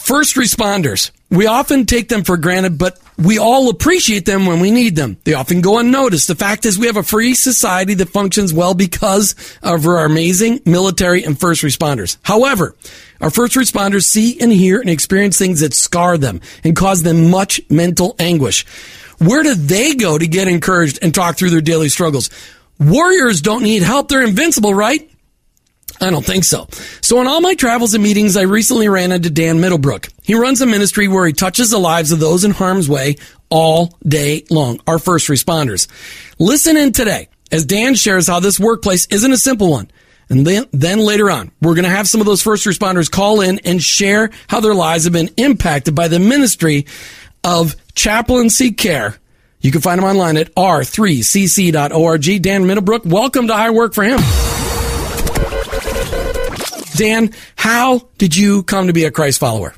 first 0.00 0.36
responders, 0.36 1.10
we 1.30 1.46
often 1.46 1.84
take 1.84 2.08
them 2.08 2.24
for 2.24 2.36
granted, 2.36 2.78
but 2.78 2.98
we 3.18 3.38
all 3.38 3.68
appreciate 3.68 4.24
them 4.24 4.46
when 4.46 4.60
we 4.60 4.70
need 4.70 4.96
them. 4.96 5.18
They 5.24 5.34
often 5.34 5.60
go 5.60 5.78
unnoticed. 5.78 6.28
The 6.28 6.34
fact 6.34 6.64
is 6.64 6.78
we 6.78 6.86
have 6.86 6.96
a 6.96 7.02
free 7.02 7.34
society 7.34 7.94
that 7.94 8.08
functions 8.08 8.52
well 8.52 8.74
because 8.74 9.34
of 9.62 9.86
our 9.86 10.04
amazing 10.04 10.60
military 10.64 11.24
and 11.24 11.38
first 11.38 11.62
responders. 11.62 12.16
However, 12.22 12.74
our 13.20 13.30
first 13.30 13.56
responders 13.56 14.04
see 14.04 14.40
and 14.40 14.52
hear 14.52 14.80
and 14.80 14.88
experience 14.88 15.36
things 15.36 15.60
that 15.60 15.74
scar 15.74 16.16
them 16.16 16.40
and 16.64 16.76
cause 16.76 17.02
them 17.02 17.30
much 17.30 17.60
mental 17.68 18.14
anguish. 18.18 18.64
Where 19.18 19.42
do 19.42 19.54
they 19.54 19.94
go 19.94 20.16
to 20.16 20.26
get 20.26 20.46
encouraged 20.46 21.00
and 21.02 21.14
talk 21.14 21.36
through 21.36 21.50
their 21.50 21.60
daily 21.60 21.88
struggles? 21.88 22.30
Warriors 22.78 23.42
don't 23.42 23.64
need 23.64 23.82
help. 23.82 24.08
They're 24.08 24.22
invincible, 24.22 24.72
right? 24.72 25.10
I 26.00 26.10
don't 26.10 26.24
think 26.24 26.44
so. 26.44 26.68
So 27.00 27.18
on 27.18 27.26
all 27.26 27.40
my 27.40 27.54
travels 27.54 27.94
and 27.94 28.02
meetings, 28.02 28.36
I 28.36 28.42
recently 28.42 28.88
ran 28.88 29.12
into 29.12 29.30
Dan 29.30 29.60
Middlebrook. 29.60 30.08
He 30.22 30.34
runs 30.34 30.60
a 30.60 30.66
ministry 30.66 31.08
where 31.08 31.26
he 31.26 31.32
touches 31.32 31.70
the 31.70 31.78
lives 31.78 32.12
of 32.12 32.20
those 32.20 32.44
in 32.44 32.52
harm's 32.52 32.88
way 32.88 33.16
all 33.50 33.96
day 34.06 34.44
long, 34.50 34.80
our 34.86 34.98
first 34.98 35.28
responders. 35.28 35.88
Listen 36.38 36.76
in 36.76 36.92
today 36.92 37.28
as 37.50 37.64
Dan 37.64 37.94
shares 37.94 38.28
how 38.28 38.40
this 38.40 38.60
workplace 38.60 39.06
isn't 39.06 39.32
a 39.32 39.38
simple 39.38 39.70
one. 39.70 39.90
And 40.30 40.46
then, 40.46 40.66
then 40.72 40.98
later 40.98 41.30
on, 41.30 41.50
we're 41.62 41.74
going 41.74 41.84
to 41.84 41.90
have 41.90 42.06
some 42.06 42.20
of 42.20 42.26
those 42.26 42.42
first 42.42 42.66
responders 42.66 43.10
call 43.10 43.40
in 43.40 43.60
and 43.60 43.82
share 43.82 44.30
how 44.46 44.60
their 44.60 44.74
lives 44.74 45.04
have 45.04 45.12
been 45.12 45.30
impacted 45.38 45.94
by 45.94 46.08
the 46.08 46.18
ministry 46.18 46.86
of 47.42 47.74
chaplaincy 47.94 48.72
care. 48.72 49.16
You 49.60 49.72
can 49.72 49.80
find 49.80 49.98
him 49.98 50.04
online 50.04 50.36
at 50.36 50.54
r3cc.org. 50.54 52.42
Dan 52.42 52.66
Middlebrook, 52.66 53.06
welcome 53.06 53.48
to 53.48 53.54
I 53.54 53.70
Work 53.70 53.94
for 53.94 54.04
Him. 54.04 54.20
Dan, 56.98 57.30
how 57.54 58.08
did 58.18 58.36
you 58.36 58.64
come 58.64 58.88
to 58.88 58.92
be 58.92 59.04
a 59.04 59.10
Christ 59.12 59.38
follower? 59.38 59.72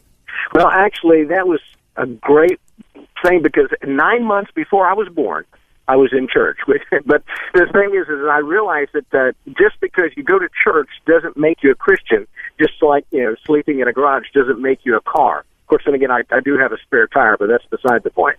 Well, 0.54 0.68
actually, 0.68 1.24
that 1.24 1.46
was 1.46 1.60
a 1.96 2.06
great 2.06 2.58
thing 3.22 3.42
because 3.42 3.68
nine 3.86 4.24
months 4.24 4.50
before 4.54 4.86
I 4.86 4.94
was 4.94 5.06
born, 5.10 5.44
I 5.86 5.96
was 5.96 6.14
in 6.14 6.28
church. 6.32 6.60
but 7.04 7.22
the 7.52 7.66
thing 7.72 7.94
is, 7.94 8.08
is 8.08 8.24
I 8.26 8.38
realized 8.38 8.92
that 8.94 9.12
uh, 9.12 9.32
just 9.48 9.78
because 9.82 10.10
you 10.16 10.22
go 10.22 10.38
to 10.38 10.48
church 10.64 10.88
doesn't 11.06 11.36
make 11.36 11.62
you 11.62 11.70
a 11.72 11.74
Christian. 11.74 12.26
Just 12.58 12.82
like 12.82 13.04
you 13.10 13.22
know, 13.22 13.36
sleeping 13.44 13.80
in 13.80 13.88
a 13.88 13.92
garage 13.92 14.24
doesn't 14.32 14.60
make 14.60 14.80
you 14.84 14.96
a 14.96 15.02
car. 15.02 15.40
Of 15.40 15.66
course, 15.66 15.82
then 15.84 15.94
again, 15.94 16.10
I, 16.10 16.22
I 16.30 16.40
do 16.40 16.56
have 16.56 16.72
a 16.72 16.78
spare 16.78 17.06
tire, 17.06 17.36
but 17.38 17.48
that's 17.48 17.66
beside 17.66 18.02
the 18.02 18.10
point. 18.10 18.38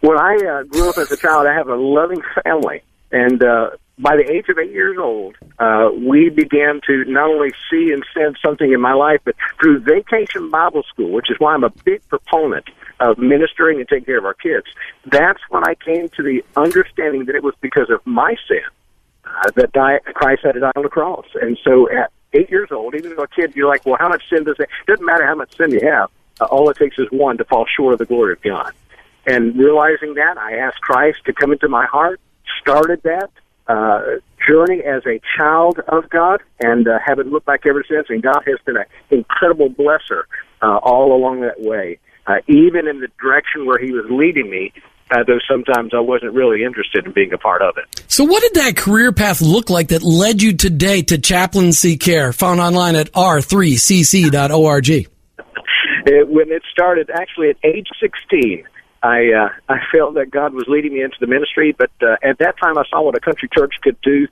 When 0.00 0.18
I 0.18 0.36
uh, 0.36 0.62
grew 0.64 0.90
up 0.90 0.98
as 0.98 1.12
a 1.12 1.16
child, 1.16 1.46
I 1.46 1.54
have 1.54 1.68
a 1.68 1.76
loving 1.76 2.22
family, 2.42 2.82
and 3.10 3.42
uh, 3.42 3.70
by 3.98 4.16
the 4.16 4.30
age 4.30 4.48
of 4.48 4.58
eight 4.58 4.70
years 4.70 4.96
old, 4.98 5.36
uh, 5.58 5.90
we 5.96 6.30
began 6.30 6.80
to 6.86 7.04
not 7.06 7.28
only 7.28 7.52
see 7.70 7.92
and 7.92 8.04
sense 8.14 8.38
something 8.40 8.72
in 8.72 8.80
my 8.80 8.92
life, 8.92 9.20
but 9.24 9.34
through 9.60 9.80
Vacation 9.80 10.50
Bible 10.50 10.84
School, 10.84 11.10
which 11.10 11.30
is 11.30 11.36
why 11.38 11.54
I'm 11.54 11.64
a 11.64 11.70
big 11.84 12.06
proponent 12.08 12.66
of 13.00 13.18
ministering 13.18 13.78
and 13.78 13.88
taking 13.88 14.04
care 14.04 14.18
of 14.18 14.24
our 14.24 14.34
kids. 14.34 14.66
That's 15.06 15.40
when 15.50 15.64
I 15.64 15.74
came 15.74 16.08
to 16.10 16.22
the 16.22 16.44
understanding 16.56 17.24
that 17.26 17.34
it 17.34 17.42
was 17.42 17.54
because 17.60 17.90
of 17.90 18.00
my 18.04 18.36
sin 18.46 18.62
uh, 19.24 19.50
that 19.56 19.72
die, 19.72 19.98
Christ 20.14 20.42
had 20.44 20.52
to 20.52 20.60
die 20.60 20.72
on 20.76 20.82
the 20.82 20.88
cross. 20.88 21.26
And 21.40 21.58
so 21.64 21.90
at 21.90 22.12
eight 22.32 22.50
years 22.50 22.70
old, 22.70 22.94
even 22.94 23.16
though 23.16 23.22
a 23.22 23.28
kid, 23.28 23.54
you're 23.56 23.68
like, 23.68 23.84
well, 23.84 23.96
how 23.98 24.08
much 24.08 24.28
sin 24.28 24.44
does 24.44 24.56
it? 24.58 24.68
Doesn't 24.86 25.04
matter 25.04 25.26
how 25.26 25.34
much 25.34 25.56
sin 25.56 25.70
you 25.70 25.80
have. 25.80 26.10
Uh, 26.40 26.44
all 26.44 26.70
it 26.70 26.76
takes 26.76 26.98
is 26.98 27.08
one 27.10 27.36
to 27.38 27.44
fall 27.44 27.66
short 27.66 27.94
of 27.94 27.98
the 27.98 28.06
glory 28.06 28.32
of 28.32 28.42
God. 28.42 28.72
And 29.26 29.56
realizing 29.56 30.14
that, 30.14 30.38
I 30.38 30.56
asked 30.58 30.80
Christ 30.80 31.18
to 31.26 31.32
come 31.32 31.52
into 31.52 31.68
my 31.68 31.84
heart, 31.86 32.20
started 32.60 33.02
that 33.04 33.30
uh, 33.68 34.00
journey 34.46 34.82
as 34.82 35.02
a 35.06 35.20
child 35.36 35.78
of 35.88 36.08
God, 36.10 36.42
and 36.60 36.88
uh, 36.88 36.98
haven't 37.04 37.30
looked 37.30 37.46
back 37.46 37.66
ever 37.66 37.84
since. 37.88 38.06
And 38.08 38.22
God 38.22 38.42
has 38.46 38.58
been 38.64 38.76
an 38.76 38.86
incredible 39.10 39.68
blesser 39.68 40.22
uh, 40.62 40.78
all 40.78 41.14
along 41.14 41.42
that 41.42 41.60
way, 41.60 41.98
uh, 42.26 42.36
even 42.48 42.88
in 42.88 43.00
the 43.00 43.08
direction 43.20 43.66
where 43.66 43.78
He 43.78 43.92
was 43.92 44.06
leading 44.10 44.50
me. 44.50 44.72
Uh, 45.10 45.24
though 45.26 45.38
sometimes 45.50 45.92
I 45.94 46.00
wasn't 46.00 46.34
really 46.34 46.62
interested 46.62 47.06
in 47.06 47.12
being 47.12 47.32
a 47.32 47.38
part 47.38 47.62
of 47.62 47.78
it. 47.78 48.04
So, 48.08 48.24
what 48.24 48.42
did 48.42 48.52
that 48.62 48.76
career 48.76 49.10
path 49.10 49.40
look 49.40 49.70
like 49.70 49.88
that 49.88 50.02
led 50.02 50.42
you 50.42 50.54
today 50.54 51.00
to 51.00 51.16
chaplaincy 51.16 51.96
care, 51.96 52.30
found 52.30 52.60
online 52.60 52.94
at 52.94 53.10
r3cc.org? 53.12 54.88
It, 56.10 56.26
when 56.26 56.50
it 56.50 56.62
started, 56.72 57.10
actually 57.10 57.50
at 57.50 57.56
age 57.62 57.88
16, 58.00 58.64
I 59.02 59.32
uh, 59.32 59.48
I 59.68 59.78
felt 59.92 60.14
that 60.14 60.30
God 60.30 60.54
was 60.54 60.64
leading 60.66 60.94
me 60.94 61.02
into 61.02 61.16
the 61.20 61.26
ministry, 61.26 61.74
but 61.76 61.90
uh, 62.02 62.16
at 62.22 62.38
that 62.38 62.58
time 62.58 62.78
I 62.78 62.84
saw 62.90 63.02
what 63.02 63.14
a 63.14 63.20
country 63.20 63.48
church 63.52 63.74
could 63.82 64.00
do 64.00 64.26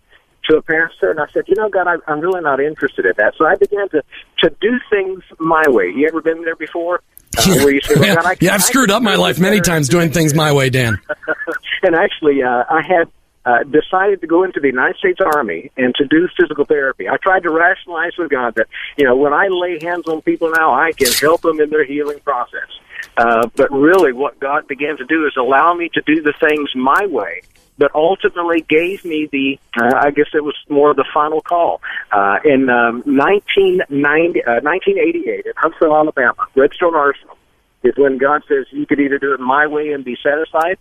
to 0.48 0.56
a 0.56 0.62
pastor, 0.62 1.10
and 1.10 1.20
I 1.20 1.26
said, 1.32 1.44
you 1.48 1.54
know, 1.56 1.68
God, 1.68 1.86
I, 1.86 1.96
I'm 2.10 2.20
really 2.20 2.40
not 2.40 2.60
interested 2.60 3.04
in 3.04 3.12
that. 3.16 3.34
So 3.36 3.46
I 3.46 3.56
began 3.56 3.88
to 3.90 4.02
to 4.40 4.50
do 4.60 4.78
things 4.90 5.22
my 5.38 5.64
way. 5.68 5.92
You 5.94 6.08
ever 6.08 6.20
been 6.20 6.42
there 6.42 6.56
before? 6.56 7.00
Uh, 7.36 7.42
where 7.56 7.70
you 7.70 7.80
say, 7.82 7.94
well, 7.96 8.14
God, 8.14 8.24
I, 8.24 8.36
yeah, 8.40 8.54
I've 8.54 8.60
I 8.60 8.64
screwed 8.64 8.90
up 8.90 9.02
my 9.02 9.16
life 9.16 9.38
many 9.38 9.60
times 9.60 9.88
doing 9.88 10.10
things 10.10 10.34
my 10.34 10.52
way, 10.52 10.70
Dan. 10.70 10.98
and 11.82 11.94
actually, 11.94 12.42
uh, 12.42 12.64
I 12.70 12.82
had 12.82 13.10
uh, 13.46 13.62
decided 13.64 14.20
to 14.20 14.26
go 14.26 14.42
into 14.42 14.58
the 14.58 14.66
United 14.66 14.96
States 14.96 15.20
Army 15.20 15.70
and 15.76 15.94
to 15.94 16.04
do 16.06 16.28
physical 16.38 16.64
therapy. 16.64 17.08
I 17.08 17.16
tried 17.16 17.44
to 17.44 17.50
rationalize 17.50 18.16
with 18.18 18.30
God 18.30 18.54
that, 18.56 18.66
you 18.96 19.04
know, 19.04 19.16
when 19.16 19.32
I 19.32 19.46
lay 19.48 19.78
hands 19.80 20.08
on 20.08 20.20
people 20.22 20.50
now, 20.50 20.74
I 20.74 20.92
can 20.92 21.12
help 21.12 21.42
them 21.42 21.60
in 21.60 21.70
their 21.70 21.84
healing 21.84 22.18
process. 22.20 22.68
Uh, 23.16 23.48
but 23.56 23.70
really, 23.70 24.12
what 24.12 24.38
God 24.40 24.66
began 24.68 24.96
to 24.98 25.04
do 25.04 25.26
is 25.26 25.34
allow 25.36 25.74
me 25.74 25.88
to 25.94 26.02
do 26.02 26.22
the 26.22 26.34
things 26.38 26.70
my 26.74 27.06
way, 27.06 27.42
but 27.78 27.94
ultimately 27.94 28.64
gave 28.68 29.04
me 29.04 29.28
the, 29.30 29.58
uh, 29.80 29.96
I 29.96 30.10
guess 30.10 30.26
it 30.34 30.44
was 30.44 30.54
more 30.68 30.90
of 30.90 30.96
the 30.96 31.06
final 31.12 31.40
call. 31.40 31.80
Uh, 32.12 32.38
in 32.44 32.68
um, 32.68 33.02
1990, 33.04 34.44
uh, 34.44 34.60
1988 34.62 35.46
in 35.46 35.52
Huntsville, 35.56 35.96
Alabama, 35.96 36.46
Redstone 36.54 36.94
Arsenal, 36.94 37.38
is 37.82 37.94
when 37.96 38.18
God 38.18 38.42
says 38.48 38.66
you 38.70 38.86
could 38.86 39.00
either 39.00 39.18
do 39.18 39.32
it 39.32 39.40
my 39.40 39.66
way 39.66 39.92
and 39.92 40.04
be 40.04 40.16
satisfied, 40.22 40.78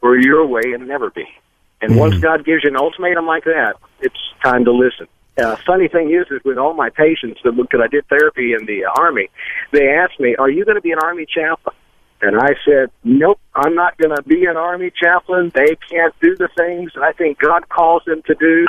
or 0.00 0.16
your 0.16 0.46
way 0.46 0.62
and 0.74 0.86
never 0.86 1.10
be. 1.10 1.26
And 1.80 1.92
mm-hmm. 1.92 2.00
once 2.00 2.18
God 2.18 2.44
gives 2.44 2.64
you 2.64 2.70
an 2.70 2.76
ultimatum 2.76 3.26
like 3.26 3.44
that, 3.44 3.74
it's 4.00 4.18
time 4.42 4.64
to 4.64 4.72
listen 4.72 5.06
uh, 5.38 5.56
funny 5.66 5.88
thing 5.88 6.10
is, 6.10 6.26
is 6.30 6.42
with 6.44 6.58
all 6.58 6.74
my 6.74 6.90
patients 6.90 7.40
that 7.44 7.52
because 7.52 7.80
I 7.82 7.88
did 7.88 8.06
therapy 8.08 8.52
in 8.52 8.66
the 8.66 8.84
army, 8.84 9.28
they 9.72 9.88
asked 9.88 10.18
me, 10.20 10.34
"Are 10.36 10.50
you 10.50 10.64
going 10.64 10.76
to 10.76 10.80
be 10.82 10.92
an 10.92 10.98
army 11.02 11.26
chaplain?" 11.26 11.76
And 12.20 12.36
I 12.38 12.54
said, 12.64 12.90
"Nope, 13.04 13.40
I'm 13.54 13.74
not 13.74 13.96
going 13.98 14.14
to 14.14 14.22
be 14.22 14.46
an 14.46 14.56
army 14.56 14.90
chaplain. 14.90 15.50
They 15.54 15.76
can't 15.88 16.14
do 16.20 16.36
the 16.36 16.48
things 16.56 16.92
that 16.94 17.02
I 17.02 17.12
think 17.12 17.38
God 17.38 17.68
calls 17.68 18.02
them 18.04 18.22
to 18.26 18.34
do." 18.34 18.66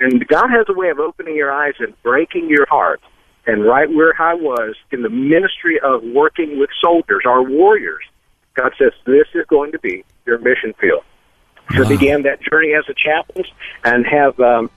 And 0.00 0.26
God 0.26 0.48
has 0.50 0.66
a 0.68 0.72
way 0.72 0.88
of 0.88 0.98
opening 0.98 1.36
your 1.36 1.52
eyes 1.52 1.74
and 1.78 1.94
breaking 2.02 2.48
your 2.48 2.66
heart. 2.66 3.00
And 3.46 3.64
right 3.64 3.88
where 3.90 4.14
I 4.20 4.34
was 4.34 4.74
in 4.90 5.02
the 5.02 5.10
ministry 5.10 5.78
of 5.80 6.02
working 6.02 6.58
with 6.58 6.70
soldiers, 6.80 7.22
our 7.26 7.42
warriors, 7.42 8.02
God 8.54 8.72
says, 8.78 8.92
"This 9.06 9.28
is 9.34 9.46
going 9.46 9.72
to 9.72 9.78
be 9.78 10.04
your 10.26 10.38
mission 10.38 10.72
field." 10.80 11.04
So 11.76 11.84
wow. 11.84 11.88
began 11.88 12.22
that 12.22 12.40
journey 12.42 12.74
as 12.74 12.84
a 12.88 12.94
chaplain 12.94 13.44
and 13.84 14.04
have 14.06 14.38
um, 14.40 14.70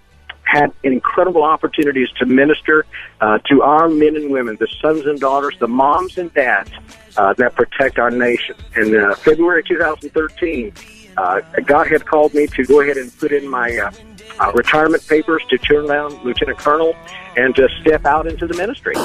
had 0.53 0.71
incredible 0.83 1.43
opportunities 1.43 2.09
to 2.19 2.25
minister 2.25 2.85
uh, 3.21 3.39
to 3.49 3.63
our 3.63 3.89
men 3.89 4.15
and 4.15 4.29
women, 4.29 4.55
the 4.59 4.67
sons 4.81 5.05
and 5.05 5.19
daughters, 5.19 5.55
the 5.59 5.67
moms 5.67 6.17
and 6.17 6.31
dads 6.33 6.71
uh, 7.17 7.33
that 7.33 7.55
protect 7.55 7.97
our 7.97 8.11
nation. 8.11 8.55
In 8.75 8.95
uh, 8.95 9.15
February 9.15 9.63
2013, 9.63 10.71
uh, 11.17 11.41
God 11.65 11.87
had 11.87 12.05
called 12.05 12.33
me 12.33 12.47
to 12.47 12.63
go 12.65 12.81
ahead 12.81 12.97
and 12.97 13.15
put 13.17 13.31
in 13.31 13.47
my 13.47 13.75
uh, 13.77 13.91
uh, 14.39 14.51
retirement 14.53 15.05
papers 15.07 15.43
to 15.49 15.57
turn 15.57 15.87
down 15.87 16.13
lieutenant 16.23 16.59
colonel 16.59 16.95
and 17.35 17.55
to 17.55 17.67
step 17.81 18.05
out 18.05 18.27
into 18.27 18.45
the 18.45 18.55
ministry. 18.55 18.95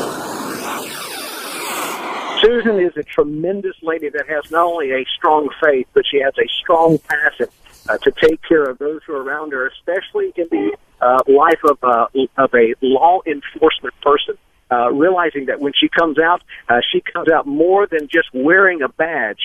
Susan 2.43 2.79
is 2.79 2.97
a 2.97 3.03
tremendous 3.03 3.75
lady 3.83 4.11
that 4.11 4.29
has 4.29 4.51
not 4.51 4.65
only 4.65 4.93
a 4.93 5.05
strong 5.17 5.49
faith, 5.63 5.87
but 5.93 6.05
she 6.07 6.21
has 6.21 6.35
a 6.39 6.47
strong 6.61 6.99
passion 6.99 7.49
uh, 7.89 7.99
to 7.99 8.13
take 8.23 8.41
care 8.43 8.65
of 8.65 8.79
those 8.79 9.01
who 9.07 9.15
are 9.15 9.23
around 9.23 9.53
her, 9.53 9.67
especially 9.69 10.33
in 10.37 10.47
the 10.51 10.77
uh, 11.01 11.19
life 11.27 11.61
of, 11.69 11.79
uh, 11.83 12.07
of 12.37 12.55
a 12.55 12.75
law 12.81 13.21
enforcement 13.27 13.95
person. 14.03 14.37
Uh, 14.71 14.93
realizing 14.93 15.47
that 15.47 15.61
when 15.61 15.73
she 15.73 15.89
comes 15.89 16.19
out, 16.19 16.43
uh, 16.69 16.81
she 16.93 17.01
comes 17.01 17.31
out 17.31 17.47
more 17.47 17.87
than 17.87 18.01
just 18.03 18.29
wearing 18.35 18.83
a 18.83 18.89
badge. 18.91 19.39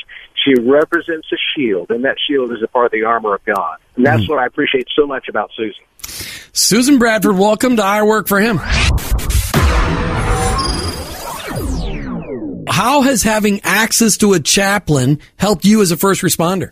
She 0.43 0.53
represents 0.59 1.29
a 1.31 1.37
shield, 1.55 1.91
and 1.91 2.03
that 2.03 2.17
shield 2.27 2.51
is 2.51 2.61
a 2.61 2.67
part 2.67 2.87
of 2.87 2.91
the 2.91 3.03
armor 3.03 3.33
of 3.33 3.45
God. 3.45 3.77
And 3.95 4.05
that's 4.05 4.23
mm. 4.23 4.29
what 4.29 4.39
I 4.39 4.47
appreciate 4.47 4.89
so 4.93 5.07
much 5.07 5.29
about 5.29 5.49
Susan. 5.55 5.81
Susan 6.51 6.99
Bradford, 6.99 7.37
welcome 7.37 7.77
to 7.77 7.83
I 7.83 8.03
Work 8.03 8.27
for 8.27 8.41
Him. 8.41 8.59
how 12.73 13.03
has 13.03 13.23
having 13.23 13.61
access 13.63 14.17
to 14.17 14.33
a 14.33 14.39
chaplain 14.39 15.19
helped 15.37 15.63
you 15.63 15.81
as 15.81 15.91
a 15.91 15.97
first 15.97 16.21
responder? 16.21 16.71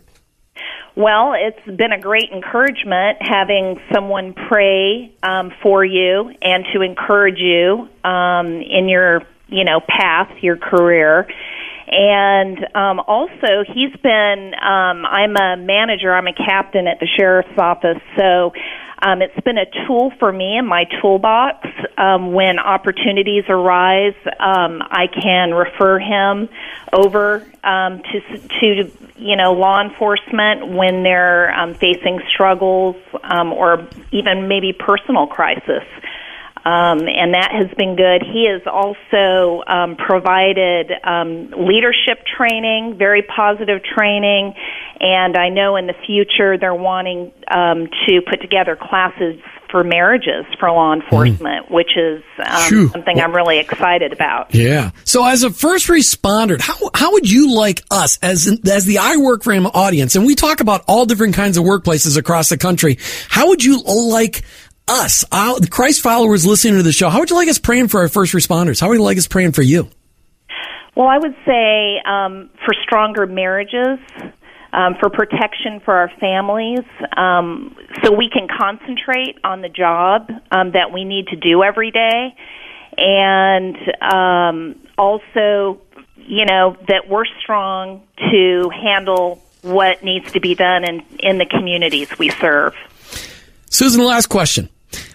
Well, 0.94 1.32
it's 1.34 1.76
been 1.78 1.92
a 1.92 1.98
great 1.98 2.30
encouragement 2.30 3.16
having 3.20 3.80
someone 3.94 4.34
pray 4.34 5.14
um, 5.22 5.50
for 5.62 5.82
you 5.82 6.30
and 6.42 6.66
to 6.74 6.82
encourage 6.82 7.38
you 7.38 7.88
um, 8.04 8.60
in 8.60 8.88
your, 8.90 9.22
you 9.48 9.64
know, 9.64 9.80
path, 9.80 10.30
your 10.42 10.58
career. 10.58 11.26
And 11.88 12.58
um, 12.74 13.00
also, 13.00 13.64
he's 13.66 13.94
been, 14.02 14.52
um, 14.54 15.06
I'm 15.06 15.34
a 15.36 15.56
manager, 15.56 16.14
I'm 16.14 16.26
a 16.26 16.34
captain 16.34 16.86
at 16.86 17.00
the 17.00 17.08
sheriff's 17.18 17.58
office, 17.58 18.00
so 18.18 18.52
um, 19.02 19.20
it's 19.20 19.38
been 19.44 19.58
a 19.58 19.66
tool 19.86 20.12
for 20.18 20.32
me 20.32 20.56
in 20.56 20.66
my 20.66 20.84
toolbox. 21.00 21.66
Um, 21.98 22.32
when 22.32 22.58
opportunities 22.60 23.44
arise, 23.48 24.14
um, 24.38 24.80
I 24.80 25.08
can 25.08 25.52
refer 25.52 25.98
him 25.98 26.48
over 26.92 27.44
um, 27.64 28.00
to 28.02 28.20
to 28.60 28.92
you 29.16 29.36
know 29.36 29.52
law 29.54 29.80
enforcement 29.82 30.68
when 30.68 31.02
they're 31.02 31.52
um, 31.52 31.74
facing 31.74 32.20
struggles 32.32 32.96
um, 33.24 33.52
or 33.52 33.88
even 34.12 34.46
maybe 34.46 34.72
personal 34.72 35.26
crisis. 35.26 35.82
Um, 36.64 37.08
and 37.08 37.34
that 37.34 37.50
has 37.50 37.76
been 37.76 37.96
good. 37.96 38.22
He 38.22 38.46
has 38.46 38.62
also 38.66 39.64
um, 39.66 39.96
provided 39.96 40.92
um, 41.02 41.50
leadership 41.50 42.24
training, 42.24 42.96
very 42.96 43.22
positive 43.22 43.82
training, 43.82 44.54
and 45.02 45.36
I 45.36 45.48
know 45.48 45.76
in 45.76 45.86
the 45.86 45.94
future 46.06 46.56
they're 46.56 46.74
wanting 46.74 47.32
um, 47.50 47.88
to 48.06 48.22
put 48.22 48.40
together 48.40 48.76
classes 48.80 49.40
for 49.68 49.82
marriages 49.82 50.44
for 50.60 50.70
law 50.70 50.94
enforcement, 50.94 51.66
mm. 51.66 51.70
which 51.70 51.96
is 51.96 52.22
um, 52.38 52.88
something 52.90 53.18
I'm 53.20 53.34
really 53.34 53.58
excited 53.58 54.12
about. 54.12 54.54
Yeah. 54.54 54.90
So, 55.04 55.24
as 55.26 55.42
a 55.42 55.50
first 55.50 55.88
responder, 55.88 56.60
how 56.60 56.74
how 56.94 57.12
would 57.12 57.28
you 57.28 57.54
like 57.54 57.82
us 57.90 58.18
as 58.22 58.60
as 58.70 58.84
the 58.84 58.98
I 58.98 59.16
Work 59.16 59.42
for 59.42 59.52
Him 59.52 59.66
audience, 59.66 60.14
and 60.14 60.24
we 60.24 60.36
talk 60.36 60.60
about 60.60 60.84
all 60.86 61.04
different 61.04 61.34
kinds 61.34 61.56
of 61.58 61.64
workplaces 61.64 62.16
across 62.16 62.48
the 62.48 62.58
country? 62.58 62.98
How 63.28 63.48
would 63.48 63.64
you 63.64 63.82
like 63.82 64.44
us, 64.88 65.24
our, 65.32 65.58
the 65.58 65.68
Christ 65.68 66.00
followers 66.00 66.44
listening 66.46 66.74
to 66.74 66.82
the 66.82 66.92
show, 66.92 67.08
how 67.08 67.20
would 67.20 67.30
you 67.30 67.36
like 67.36 67.48
us 67.48 67.58
praying 67.58 67.88
for 67.88 68.00
our 68.00 68.08
first 68.08 68.34
responders? 68.34 68.80
How 68.80 68.88
would 68.88 68.98
you 68.98 69.02
like 69.02 69.18
us 69.18 69.26
praying 69.26 69.52
for 69.52 69.62
you? 69.62 69.88
Well, 70.94 71.06
I 71.06 71.18
would 71.18 71.34
say 71.46 72.02
um, 72.04 72.50
for 72.64 72.74
stronger 72.82 73.26
marriages, 73.26 73.98
um, 74.72 74.96
for 75.00 75.10
protection 75.10 75.80
for 75.84 75.94
our 75.94 76.10
families, 76.18 76.84
um, 77.16 77.76
so 78.02 78.12
we 78.12 78.30
can 78.30 78.48
concentrate 78.48 79.38
on 79.44 79.60
the 79.60 79.68
job 79.68 80.30
um, 80.50 80.72
that 80.72 80.92
we 80.92 81.04
need 81.04 81.28
to 81.28 81.36
do 81.36 81.62
every 81.62 81.90
day, 81.90 82.34
and 82.96 83.76
um, 84.00 84.80
also, 84.96 85.80
you 86.16 86.46
know, 86.46 86.76
that 86.88 87.08
we're 87.08 87.26
strong 87.42 88.02
to 88.30 88.70
handle 88.70 89.42
what 89.62 90.02
needs 90.02 90.32
to 90.32 90.40
be 90.40 90.54
done 90.54 90.84
in, 90.84 91.04
in 91.18 91.38
the 91.38 91.46
communities 91.46 92.08
we 92.18 92.30
serve. 92.30 92.74
Susan, 93.70 94.04
last 94.04 94.26
question. 94.26 94.68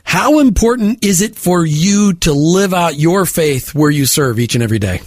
How 0.04 0.39
important 0.39 1.04
is 1.04 1.21
it 1.21 1.36
for 1.36 1.65
you 1.65 2.13
to 2.13 2.33
live 2.33 2.74
out 2.74 2.95
your 2.95 3.25
faith 3.25 3.75
where 3.75 3.92
you 3.92 4.06
serve 4.06 4.39
each 4.39 4.56
and 4.56 4.63
every 4.63 4.80
day? 4.80 5.01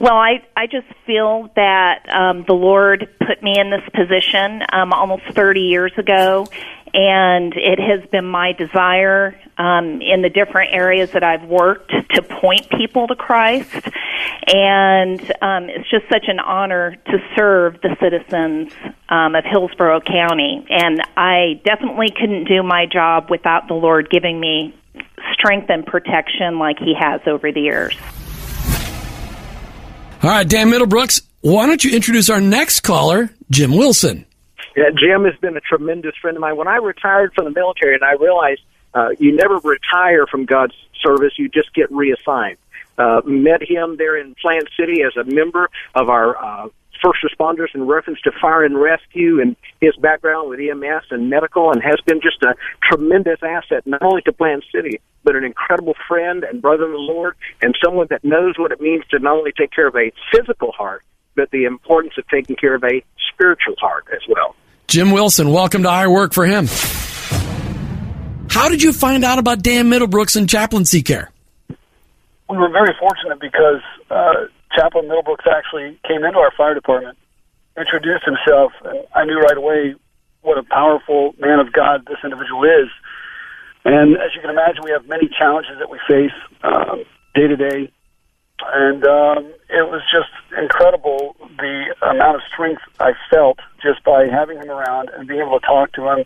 Well, 0.00 0.16
I 0.16 0.42
I 0.56 0.66
just 0.66 0.86
feel 1.04 1.50
that 1.56 2.08
um, 2.08 2.44
the 2.46 2.54
Lord 2.54 3.06
put 3.20 3.42
me 3.42 3.58
in 3.60 3.68
this 3.68 3.82
position 3.94 4.62
um, 4.72 4.94
almost 4.94 5.24
30 5.34 5.60
years 5.60 5.92
ago, 5.98 6.46
and 6.94 7.52
it 7.54 7.78
has 7.78 8.08
been 8.08 8.24
my 8.24 8.52
desire 8.52 9.38
um, 9.58 10.00
in 10.00 10.22
the 10.22 10.30
different 10.30 10.72
areas 10.72 11.10
that 11.10 11.22
I've 11.22 11.42
worked 11.42 11.92
to 12.14 12.22
point 12.22 12.70
people 12.70 13.08
to 13.08 13.14
Christ, 13.14 13.90
and 14.46 15.20
um, 15.42 15.68
it's 15.68 15.90
just 15.90 16.08
such 16.10 16.28
an 16.28 16.40
honor 16.40 16.96
to 16.96 17.18
serve 17.36 17.82
the 17.82 17.94
citizens 18.00 18.72
um, 19.10 19.34
of 19.34 19.44
Hillsborough 19.44 20.00
County, 20.00 20.66
and 20.70 21.02
I 21.14 21.60
definitely 21.62 22.08
couldn't 22.08 22.44
do 22.44 22.62
my 22.62 22.86
job 22.86 23.28
without 23.28 23.68
the 23.68 23.74
Lord 23.74 24.08
giving 24.08 24.40
me 24.40 24.74
strength 25.34 25.68
and 25.68 25.84
protection 25.84 26.58
like 26.58 26.78
He 26.78 26.94
has 26.98 27.20
over 27.26 27.52
the 27.52 27.60
years. 27.60 27.98
All 30.22 30.28
right, 30.28 30.46
Dan 30.46 30.68
Middlebrooks, 30.70 31.22
why 31.40 31.66
don't 31.66 31.82
you 31.82 31.96
introduce 31.96 32.28
our 32.28 32.42
next 32.42 32.80
caller, 32.80 33.30
Jim 33.48 33.74
Wilson? 33.74 34.26
Yeah, 34.76 34.90
Jim 34.90 35.24
has 35.24 35.34
been 35.40 35.56
a 35.56 35.60
tremendous 35.60 36.12
friend 36.20 36.36
of 36.36 36.42
mine. 36.42 36.56
When 36.56 36.68
I 36.68 36.76
retired 36.76 37.32
from 37.34 37.46
the 37.46 37.50
military, 37.50 37.94
and 37.94 38.04
I 38.04 38.12
realized 38.22 38.60
uh, 38.92 39.08
you 39.18 39.34
never 39.34 39.56
retire 39.56 40.26
from 40.26 40.44
God's 40.44 40.74
service, 41.02 41.32
you 41.38 41.48
just 41.48 41.72
get 41.74 41.90
reassigned. 41.90 42.58
Uh, 43.00 43.22
met 43.24 43.62
him 43.62 43.96
there 43.96 44.18
in 44.20 44.34
Plant 44.34 44.68
City 44.78 45.02
as 45.02 45.16
a 45.16 45.24
member 45.24 45.70
of 45.94 46.10
our 46.10 46.36
uh, 46.36 46.68
first 47.02 47.20
responders 47.24 47.74
in 47.74 47.86
reference 47.86 48.20
to 48.20 48.30
fire 48.40 48.62
and 48.62 48.78
rescue 48.78 49.40
and 49.40 49.56
his 49.80 49.96
background 49.96 50.50
with 50.50 50.60
EMS 50.60 51.04
and 51.10 51.30
medical 51.30 51.72
and 51.72 51.82
has 51.82 51.98
been 52.06 52.20
just 52.20 52.42
a 52.42 52.54
tremendous 52.82 53.38
asset, 53.42 53.86
not 53.86 54.02
only 54.02 54.20
to 54.22 54.32
Plant 54.32 54.64
City, 54.74 55.00
but 55.24 55.34
an 55.34 55.44
incredible 55.44 55.94
friend 56.06 56.44
and 56.44 56.60
brother 56.60 56.84
in 56.84 56.92
the 56.92 56.98
Lord 56.98 57.36
and 57.62 57.74
someone 57.82 58.06
that 58.10 58.22
knows 58.22 58.54
what 58.58 58.70
it 58.70 58.82
means 58.82 59.04
to 59.10 59.18
not 59.18 59.36
only 59.36 59.52
take 59.52 59.70
care 59.72 59.88
of 59.88 59.96
a 59.96 60.12
physical 60.30 60.72
heart, 60.72 61.02
but 61.36 61.50
the 61.52 61.64
importance 61.64 62.14
of 62.18 62.28
taking 62.28 62.56
care 62.56 62.74
of 62.74 62.84
a 62.84 63.02
spiritual 63.32 63.76
heart 63.78 64.06
as 64.12 64.20
well. 64.28 64.54
Jim 64.88 65.10
Wilson, 65.10 65.52
welcome 65.52 65.84
to 65.84 65.88
I 65.88 66.08
Work 66.08 66.34
for 66.34 66.44
Him. 66.44 66.66
How 68.50 68.68
did 68.68 68.82
you 68.82 68.92
find 68.92 69.24
out 69.24 69.38
about 69.38 69.62
Dan 69.62 69.88
Middlebrooks 69.88 70.36
and 70.36 70.48
chaplaincy 70.48 71.02
care? 71.02 71.30
We 72.50 72.58
were 72.58 72.68
very 72.68 72.92
fortunate 72.98 73.38
because 73.38 73.80
uh, 74.10 74.50
Chaplain 74.74 75.06
Middlebrooks 75.06 75.46
actually 75.46 76.00
came 76.02 76.24
into 76.24 76.38
our 76.38 76.50
fire 76.56 76.74
department, 76.74 77.16
introduced 77.78 78.24
himself, 78.24 78.72
and 78.84 79.06
I 79.14 79.24
knew 79.24 79.38
right 79.38 79.56
away 79.56 79.94
what 80.42 80.58
a 80.58 80.64
powerful 80.64 81.32
man 81.38 81.60
of 81.60 81.72
God 81.72 82.06
this 82.06 82.18
individual 82.24 82.64
is. 82.64 82.90
And 83.84 84.16
as 84.16 84.34
you 84.34 84.40
can 84.40 84.50
imagine, 84.50 84.82
we 84.82 84.90
have 84.90 85.06
many 85.06 85.28
challenges 85.28 85.78
that 85.78 85.90
we 85.90 86.00
face 86.08 86.34
um, 86.64 87.04
day 87.36 87.46
to 87.46 87.56
day. 87.56 87.92
And 88.66 89.06
um, 89.06 89.54
it 89.70 89.86
was 89.86 90.02
just 90.10 90.34
incredible 90.60 91.36
the 91.56 91.94
amount 92.02 92.34
of 92.34 92.42
strength 92.52 92.82
I 92.98 93.12
felt 93.30 93.60
just 93.80 94.02
by 94.02 94.26
having 94.26 94.58
him 94.58 94.70
around 94.70 95.08
and 95.10 95.28
being 95.28 95.40
able 95.40 95.60
to 95.60 95.64
talk 95.64 95.92
to 95.92 96.02
him 96.02 96.24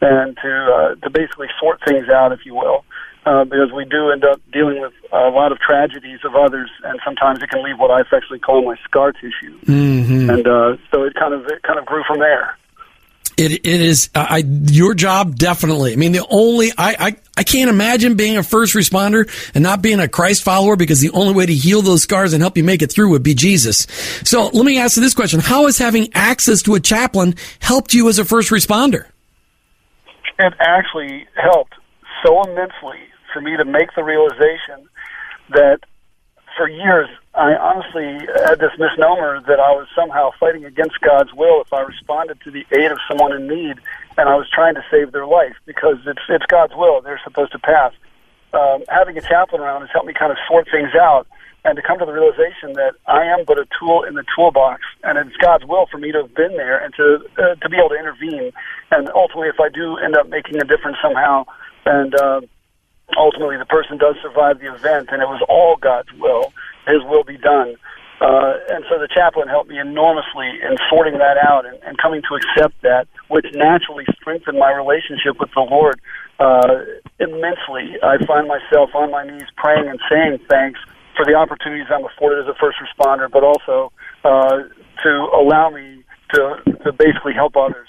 and 0.00 0.36
to 0.42 0.50
uh, 0.50 0.94
to 1.04 1.10
basically 1.10 1.48
sort 1.60 1.80
things 1.86 2.08
out, 2.08 2.32
if 2.32 2.46
you 2.46 2.54
will 2.54 2.84
uh, 3.26 3.44
because 3.44 3.72
we 3.74 3.84
do 3.84 4.10
end 4.10 4.24
up 4.24 4.40
dealing 4.52 4.80
with 4.80 4.92
a 5.12 5.28
lot 5.30 5.50
of 5.50 5.58
tragedies 5.58 6.20
of 6.24 6.36
others, 6.36 6.70
and 6.84 7.00
sometimes 7.04 7.42
it 7.42 7.50
can 7.50 7.62
leave 7.64 7.78
what 7.78 7.90
I 7.90 8.00
affectionately 8.00 8.38
call 8.38 8.64
my 8.64 8.76
scar 8.84 9.12
tissue. 9.12 9.58
Mm-hmm. 9.66 10.30
And 10.30 10.46
uh, 10.46 10.76
so 10.92 11.02
it 11.02 11.14
kind 11.14 11.34
of 11.34 11.44
it 11.46 11.62
kind 11.62 11.78
of 11.78 11.84
grew 11.84 12.04
from 12.06 12.20
there. 12.20 12.56
It 13.36 13.52
it 13.52 13.66
is 13.66 14.08
I 14.14 14.38
your 14.38 14.94
job 14.94 15.36
definitely. 15.36 15.92
I 15.92 15.96
mean 15.96 16.12
the 16.12 16.24
only 16.30 16.70
I, 16.78 16.96
I 16.98 17.16
I 17.36 17.42
can't 17.42 17.68
imagine 17.68 18.14
being 18.14 18.38
a 18.38 18.42
first 18.42 18.74
responder 18.74 19.28
and 19.54 19.62
not 19.62 19.82
being 19.82 20.00
a 20.00 20.08
Christ 20.08 20.42
follower 20.42 20.76
because 20.76 21.00
the 21.00 21.10
only 21.10 21.34
way 21.34 21.44
to 21.44 21.52
heal 21.52 21.82
those 21.82 22.02
scars 22.02 22.32
and 22.32 22.42
help 22.42 22.56
you 22.56 22.64
make 22.64 22.80
it 22.80 22.90
through 22.90 23.10
would 23.10 23.22
be 23.22 23.34
Jesus. 23.34 23.86
So 24.24 24.46
let 24.46 24.64
me 24.64 24.78
ask 24.78 24.96
you 24.96 25.02
this 25.02 25.12
question: 25.12 25.40
How 25.40 25.66
has 25.66 25.76
having 25.76 26.08
access 26.14 26.62
to 26.62 26.76
a 26.76 26.80
chaplain 26.80 27.34
helped 27.58 27.92
you 27.92 28.08
as 28.08 28.18
a 28.18 28.24
first 28.24 28.50
responder? 28.50 29.06
It 30.38 30.54
actually 30.60 31.26
helped 31.34 31.74
so 32.24 32.42
immensely 32.42 33.00
for 33.36 33.42
me 33.42 33.54
to 33.54 33.66
make 33.66 33.94
the 33.94 34.02
realization 34.02 34.88
that 35.50 35.80
for 36.56 36.70
years 36.70 37.06
I 37.34 37.52
honestly 37.52 38.26
had 38.48 38.58
this 38.58 38.72
misnomer 38.78 39.42
that 39.46 39.60
I 39.60 39.76
was 39.76 39.86
somehow 39.94 40.30
fighting 40.40 40.64
against 40.64 40.98
God's 41.02 41.34
will 41.34 41.60
if 41.60 41.70
I 41.70 41.82
responded 41.82 42.40
to 42.44 42.50
the 42.50 42.64
aid 42.72 42.90
of 42.90 42.96
someone 43.06 43.36
in 43.36 43.46
need 43.46 43.76
and 44.16 44.26
I 44.26 44.36
was 44.36 44.48
trying 44.48 44.74
to 44.76 44.84
save 44.90 45.12
their 45.12 45.26
life 45.26 45.52
because 45.66 45.98
it's 46.06 46.22
it's 46.30 46.46
God's 46.46 46.72
will 46.74 47.02
they're 47.02 47.20
supposed 47.22 47.52
to 47.52 47.58
pass. 47.58 47.92
Um, 48.54 48.84
having 48.88 49.18
a 49.18 49.20
chaplain 49.20 49.60
around 49.60 49.82
has 49.82 49.90
helped 49.92 50.06
me 50.06 50.14
kind 50.14 50.32
of 50.32 50.38
sort 50.48 50.66
things 50.72 50.94
out 50.94 51.26
and 51.66 51.76
to 51.76 51.82
come 51.82 51.98
to 51.98 52.06
the 52.06 52.12
realization 52.12 52.72
that 52.80 52.94
I 53.06 53.24
am 53.26 53.44
but 53.44 53.58
a 53.58 53.66
tool 53.78 54.04
in 54.04 54.14
the 54.14 54.24
toolbox, 54.34 54.80
and 55.02 55.18
it's 55.18 55.36
God's 55.36 55.66
will 55.66 55.84
for 55.90 55.98
me 55.98 56.10
to 56.12 56.22
have 56.22 56.34
been 56.34 56.56
there 56.56 56.78
and 56.78 56.94
to 56.94 57.18
uh, 57.36 57.54
to 57.56 57.68
be 57.68 57.76
able 57.76 57.90
to 57.90 57.98
intervene. 57.98 58.52
And 58.92 59.10
ultimately, 59.14 59.48
if 59.48 59.60
I 59.60 59.68
do 59.68 59.98
end 59.98 60.16
up 60.16 60.28
making 60.28 60.56
a 60.56 60.64
difference 60.64 60.96
somehow, 61.02 61.44
and 61.84 62.14
uh, 62.14 62.40
ultimately 63.16 63.56
the 63.56 63.66
person 63.66 63.98
does 63.98 64.16
survive 64.22 64.60
the 64.60 64.72
event, 64.72 65.08
and 65.12 65.22
it 65.22 65.28
was 65.28 65.42
all 65.48 65.76
God's 65.76 66.12
will. 66.18 66.52
His 66.86 67.02
will 67.04 67.24
be 67.24 67.36
done. 67.36 67.76
Uh, 68.20 68.56
and 68.72 68.84
so 68.88 68.98
the 68.98 69.08
chaplain 69.12 69.46
helped 69.46 69.68
me 69.68 69.78
enormously 69.78 70.48
in 70.48 70.76
sorting 70.88 71.18
that 71.18 71.36
out 71.36 71.66
and, 71.66 71.76
and 71.84 71.98
coming 71.98 72.22
to 72.22 72.34
accept 72.34 72.80
that, 72.80 73.06
which 73.28 73.44
naturally 73.52 74.06
strengthened 74.16 74.58
my 74.58 74.72
relationship 74.72 75.36
with 75.38 75.50
the 75.54 75.60
Lord 75.60 76.00
uh, 76.40 76.80
immensely. 77.20 78.00
I 78.02 78.16
find 78.24 78.48
myself 78.48 78.90
on 78.94 79.10
my 79.10 79.24
knees 79.26 79.48
praying 79.56 79.88
and 79.88 80.00
saying 80.10 80.38
thanks 80.48 80.80
for 81.14 81.24
the 81.26 81.34
opportunities 81.34 81.86
I'm 81.92 82.04
afforded 82.04 82.48
as 82.48 82.48
a 82.48 82.56
first 82.58 82.78
responder, 82.80 83.30
but 83.30 83.44
also 83.44 83.92
uh, 84.24 84.64
to 85.02 85.10
allow 85.36 85.68
me 85.70 86.02
to, 86.34 86.56
to 86.84 86.92
basically 86.92 87.34
help 87.34 87.56
others. 87.56 87.88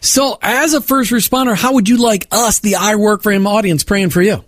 So, 0.00 0.38
as 0.42 0.74
a 0.74 0.80
first 0.80 1.10
responder, 1.10 1.56
how 1.56 1.74
would 1.74 1.88
you 1.88 1.98
like 1.98 2.26
us, 2.32 2.60
the 2.60 2.76
I 2.76 2.96
Work 2.96 3.22
for 3.22 3.32
Him 3.32 3.46
audience, 3.46 3.84
praying 3.84 4.10
for 4.10 4.22
you? 4.22 4.44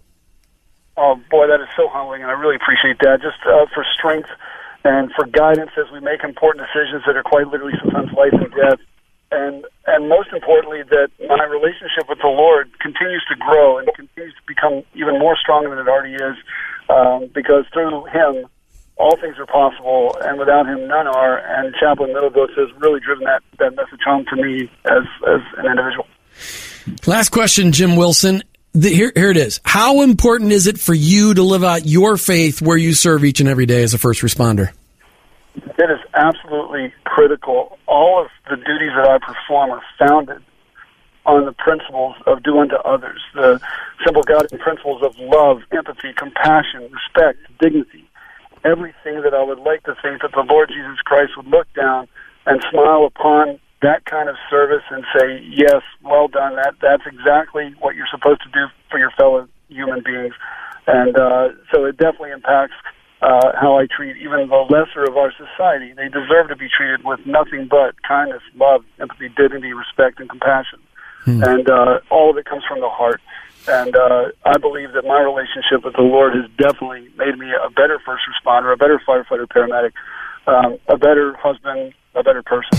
Oh 0.97 1.15
boy, 1.31 1.47
that 1.47 1.61
is 1.61 1.69
so 1.77 1.87
humbling, 1.89 2.23
and 2.23 2.31
I 2.31 2.35
really 2.35 2.57
appreciate 2.57 2.99
that. 3.07 3.23
Just 3.23 3.39
uh, 3.47 3.67
for 3.73 3.87
strength 3.95 4.29
and 4.85 5.11
for 5.15 5.27
guidance 5.27 5.71
as 5.79 5.87
we 5.93 6.01
make 6.01 6.25
important 6.25 6.67
decisions 6.67 7.03
that 7.07 7.15
are 7.15 7.23
quite 7.23 7.47
literally 7.47 7.79
sometimes 7.79 8.11
life 8.19 8.35
and 8.35 8.51
death. 8.51 8.83
And 9.31 9.65
and 9.87 10.09
most 10.09 10.35
importantly, 10.35 10.83
that 10.91 11.15
my 11.29 11.45
relationship 11.45 12.09
with 12.09 12.19
the 12.19 12.33
Lord 12.33 12.71
continues 12.81 13.23
to 13.31 13.37
grow 13.37 13.79
and 13.79 13.87
continues 13.95 14.35
to 14.35 14.45
become 14.47 14.83
even 14.95 15.19
more 15.19 15.37
strong 15.37 15.71
than 15.71 15.79
it 15.79 15.87
already 15.87 16.19
is, 16.19 16.37
um, 16.91 17.31
because 17.31 17.63
through 17.73 18.07
Him, 18.11 18.51
all 18.99 19.17
things 19.17 19.37
are 19.39 19.47
possible, 19.47 20.17
and 20.23 20.39
without 20.39 20.67
Him, 20.67 20.87
none 20.89 21.07
are. 21.07 21.39
And 21.39 21.75
Chaplain 21.79 22.11
Middlebrooks 22.11 22.57
has 22.57 22.69
really 22.81 23.01
driven 23.01 23.25
that 23.25 23.43
that 23.59 23.75
message 23.77 24.01
home 24.05 24.25
to 24.31 24.37
me 24.37 24.71
as 24.87 25.05
as 25.27 25.41
an 25.59 25.67
individual. 25.67 26.07
Last 27.07 27.31
question, 27.31 27.73
Jim 27.73 27.97
Wilson. 27.97 28.43
The, 28.73 28.91
here, 28.91 29.13
here 29.15 29.31
it 29.31 29.37
is. 29.37 29.61
How 29.65 30.03
important 30.03 30.53
is 30.53 30.67
it 30.67 30.79
for 30.79 30.95
you 30.95 31.35
to 31.35 31.43
live 31.43 31.65
out 31.65 31.87
your 31.87 32.17
faith 32.17 32.61
where 32.61 32.77
you 32.77 32.93
serve 32.93 33.25
each 33.25 33.41
and 33.41 33.49
every 33.49 33.67
day 33.67 33.83
as 33.83 33.95
a 33.95 33.99
first 33.99 34.21
responder? 34.21 34.71
It 35.57 35.91
is 35.91 35.99
absolutely 36.15 36.93
critical. 37.05 37.79
All 37.87 38.23
of 38.23 38.29
the 38.49 38.57
duties 38.57 38.93
that 38.97 39.09
I 39.09 39.19
perform 39.19 39.71
are 39.71 39.83
founded 39.99 40.43
on 41.27 41.45
the 41.45 41.53
principles 41.53 42.15
of 42.27 42.43
do 42.43 42.59
unto 42.59 42.77
others, 42.77 43.21
the 43.35 43.61
simple 44.05 44.23
guiding 44.23 44.59
principles 44.59 45.03
of 45.03 45.15
love, 45.19 45.61
empathy, 45.73 46.13
compassion, 46.17 46.91
respect, 46.91 47.39
dignity. 47.61 48.08
Everything 48.65 49.23
that 49.23 49.35
I 49.35 49.43
would 49.43 49.59
like 49.59 49.83
to 49.85 49.95
think 50.03 50.23
that 50.23 50.33
the 50.33 50.45
Lord 50.49 50.69
Jesus 50.69 50.99
Christ 51.05 51.33
would 51.37 51.47
look 51.47 51.67
down 51.75 52.09
and 52.47 52.63
smile 52.71 53.07
upon 53.07 53.61
that 53.83 54.05
kind 54.07 54.29
of 54.29 54.37
service 54.51 54.83
and 54.91 55.05
say, 55.15 55.41
yes, 55.49 55.83
well 56.03 56.29
done. 56.29 56.57
That 56.57 56.75
that's 56.81 57.05
exactly 57.07 57.75
what 57.79 57.95
you're 57.95 58.11
supposed 58.11 58.43
to 58.43 58.51
do 58.51 58.67
for 58.91 58.99
your 58.99 59.11
fellow 59.13 59.47
human 59.69 60.03
beings, 60.03 60.35
and 60.87 61.17
uh, 61.17 61.49
so 61.73 61.85
it 61.85 61.97
definitely 61.97 62.33
impacts 62.33 62.75
uh, 63.21 63.53
how 63.61 63.79
I 63.79 63.87
treat 63.87 64.17
even 64.17 64.49
the 64.49 64.67
lesser 64.71 65.05
of 65.05 65.17
our 65.17 65.33
society. 65.33 65.93
They 65.93 66.09
deserve 66.09 66.49
to 66.49 66.57
be 66.57 66.69
treated 66.69 67.05
with 67.05 67.21
nothing 67.27 67.69
but 67.71 68.01
kindness, 68.03 68.43
love, 68.57 68.85
empathy, 68.99 69.29
dignity, 69.29 69.73
respect, 69.73 70.21
and 70.21 70.29
compassion, 70.29 70.81
hmm. 71.25 71.43
and 71.45 71.71
uh, 71.71 72.01
all 72.11 72.31
of 72.31 72.39
it 72.39 72.47
comes 72.47 72.65
from 72.67 72.81
the 72.81 72.89
heart. 72.89 73.21
And 73.69 73.95
uh, 73.95 74.25
I 74.45 74.57
believe 74.59 74.93
that 74.93 75.05
my 75.05 75.21
relationship 75.21 75.85
with 75.85 75.95
the 75.95 76.03
Lord 76.03 76.35
has 76.35 76.51
definitely 76.57 77.09
made 77.17 77.39
me 77.39 77.53
a 77.53 77.71
better 77.71 78.01
first 78.05 78.23
responder, 78.25 78.73
a 78.73 78.77
better 78.77 79.01
firefighter, 79.07 79.47
paramedic, 79.47 79.93
um, 80.47 80.79
a 80.89 80.97
better 80.97 81.35
husband, 81.39 81.93
a 82.15 82.23
better 82.23 82.43
person. 82.43 82.71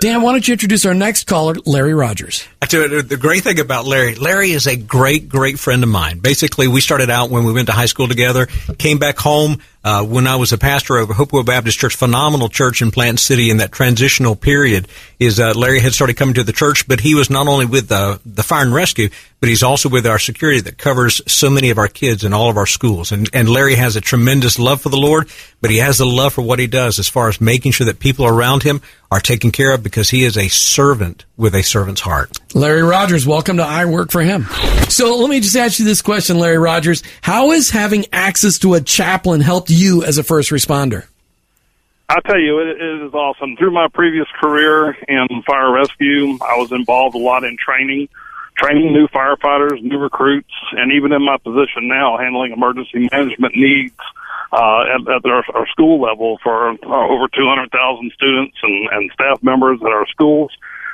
Dan, 0.00 0.22
why 0.22 0.32
don't 0.32 0.48
you 0.48 0.52
introduce 0.52 0.84
our 0.84 0.94
next 0.94 1.28
caller, 1.28 1.54
Larry 1.64 1.94
Rodgers? 1.94 2.48
I 2.60 2.66
tell 2.66 2.88
you, 2.88 3.02
the 3.02 3.16
great 3.16 3.44
thing 3.44 3.60
about 3.60 3.84
Larry, 3.84 4.16
Larry 4.16 4.50
is 4.50 4.66
a 4.66 4.76
great, 4.76 5.28
great 5.28 5.60
friend 5.60 5.82
of 5.84 5.88
mine. 5.90 6.18
Basically, 6.18 6.66
we 6.66 6.80
started 6.80 7.08
out 7.08 7.30
when 7.30 7.44
we 7.44 7.52
went 7.52 7.66
to 7.66 7.72
high 7.72 7.86
school 7.86 8.08
together, 8.08 8.46
came 8.78 8.98
back 8.98 9.18
home 9.18 9.58
uh, 9.84 10.04
when 10.04 10.26
I 10.26 10.36
was 10.36 10.52
a 10.52 10.58
pastor 10.58 10.96
of 10.96 11.10
Hopewell 11.10 11.42
Baptist 11.42 11.78
Church, 11.78 11.96
phenomenal 11.96 12.48
church 12.48 12.82
in 12.82 12.90
Plant 12.90 13.18
City 13.18 13.50
in 13.50 13.56
that 13.56 13.72
transitional 13.72 14.36
period. 14.36 14.86
Is 15.18 15.40
uh, 15.40 15.52
Larry 15.54 15.80
had 15.80 15.92
started 15.92 16.16
coming 16.16 16.34
to 16.34 16.44
the 16.44 16.52
church, 16.52 16.86
but 16.86 17.00
he 17.00 17.14
was 17.14 17.30
not 17.30 17.48
only 17.48 17.66
with 17.66 17.88
the, 17.88 18.20
the 18.24 18.42
fire 18.42 18.64
and 18.64 18.74
rescue, 18.74 19.08
but 19.40 19.48
he's 19.48 19.62
also 19.62 19.88
with 19.88 20.06
our 20.06 20.18
security 20.18 20.60
that 20.60 20.78
covers 20.78 21.20
so 21.26 21.50
many 21.50 21.70
of 21.70 21.78
our 21.78 21.88
kids 21.88 22.22
in 22.22 22.32
all 22.32 22.48
of 22.48 22.56
our 22.56 22.66
schools. 22.66 23.10
And, 23.10 23.28
and 23.32 23.48
Larry 23.48 23.74
has 23.74 23.96
a 23.96 24.00
tremendous 24.00 24.58
love 24.58 24.80
for 24.80 24.88
the 24.88 24.96
Lord, 24.96 25.28
but 25.60 25.70
he 25.70 25.78
has 25.78 25.98
a 25.98 26.06
love 26.06 26.34
for 26.34 26.42
what 26.42 26.60
he 26.60 26.68
does 26.68 26.98
as 26.98 27.08
far 27.08 27.28
as 27.28 27.40
making 27.40 27.72
sure 27.72 27.86
that 27.86 27.98
people 27.98 28.26
around 28.26 28.62
him 28.62 28.82
are 29.12 29.20
taken 29.20 29.50
care 29.50 29.74
of 29.74 29.82
because 29.82 30.08
he 30.08 30.24
is 30.24 30.38
a 30.38 30.48
servant 30.48 31.26
with 31.36 31.54
a 31.54 31.62
servant's 31.62 32.00
heart. 32.00 32.30
Larry 32.54 32.82
Rodgers, 32.82 33.26
welcome 33.26 33.58
to 33.58 33.62
I 33.62 33.84
Work 33.84 34.10
for 34.10 34.22
Him. 34.22 34.46
So 34.88 35.18
let 35.18 35.28
me 35.28 35.40
just 35.40 35.54
ask 35.54 35.78
you 35.78 35.84
this 35.84 36.00
question, 36.00 36.38
Larry 36.38 36.56
Rodgers. 36.56 37.02
How 37.20 37.50
has 37.50 37.68
having 37.68 38.06
access 38.10 38.58
to 38.60 38.72
a 38.72 38.80
chaplain 38.80 39.42
helped 39.42 39.68
you 39.68 40.02
as 40.02 40.16
a 40.16 40.22
first 40.22 40.50
responder? 40.50 41.04
I 42.08 42.20
tell 42.20 42.40
you, 42.40 42.60
it, 42.60 42.68
it 42.80 43.02
is 43.02 43.12
awesome. 43.12 43.54
Through 43.56 43.72
my 43.72 43.88
previous 43.92 44.28
career 44.40 44.96
in 45.06 45.42
fire 45.46 45.70
rescue, 45.70 46.38
I 46.40 46.56
was 46.56 46.72
involved 46.72 47.14
a 47.14 47.18
lot 47.18 47.44
in 47.44 47.58
training 47.58 48.08
training 48.56 48.94
new 48.94 49.08
firefighters, 49.08 49.82
new 49.82 49.98
recruits, 49.98 50.52
and 50.72 50.92
even 50.92 51.12
in 51.12 51.22
my 51.22 51.36
position 51.36 51.88
now, 51.88 52.16
handling 52.16 52.52
emergency 52.52 53.08
management 53.12 53.54
needs 53.56 53.94
uh, 54.52 54.82
at, 54.94 55.00
at 55.08 55.24
our, 55.24 55.44
our 55.54 55.66
school 55.68 56.00
level 56.00 56.38
for 56.42 56.70
uh, 56.70 56.76
over 56.82 57.26
200,000 57.28 58.12
students 58.12 58.56
and, 58.62 58.88
and 58.92 59.10
staff 59.14 59.42
members 59.42 59.78
at 59.80 59.88
our 59.88 60.06
schools. 60.08 60.52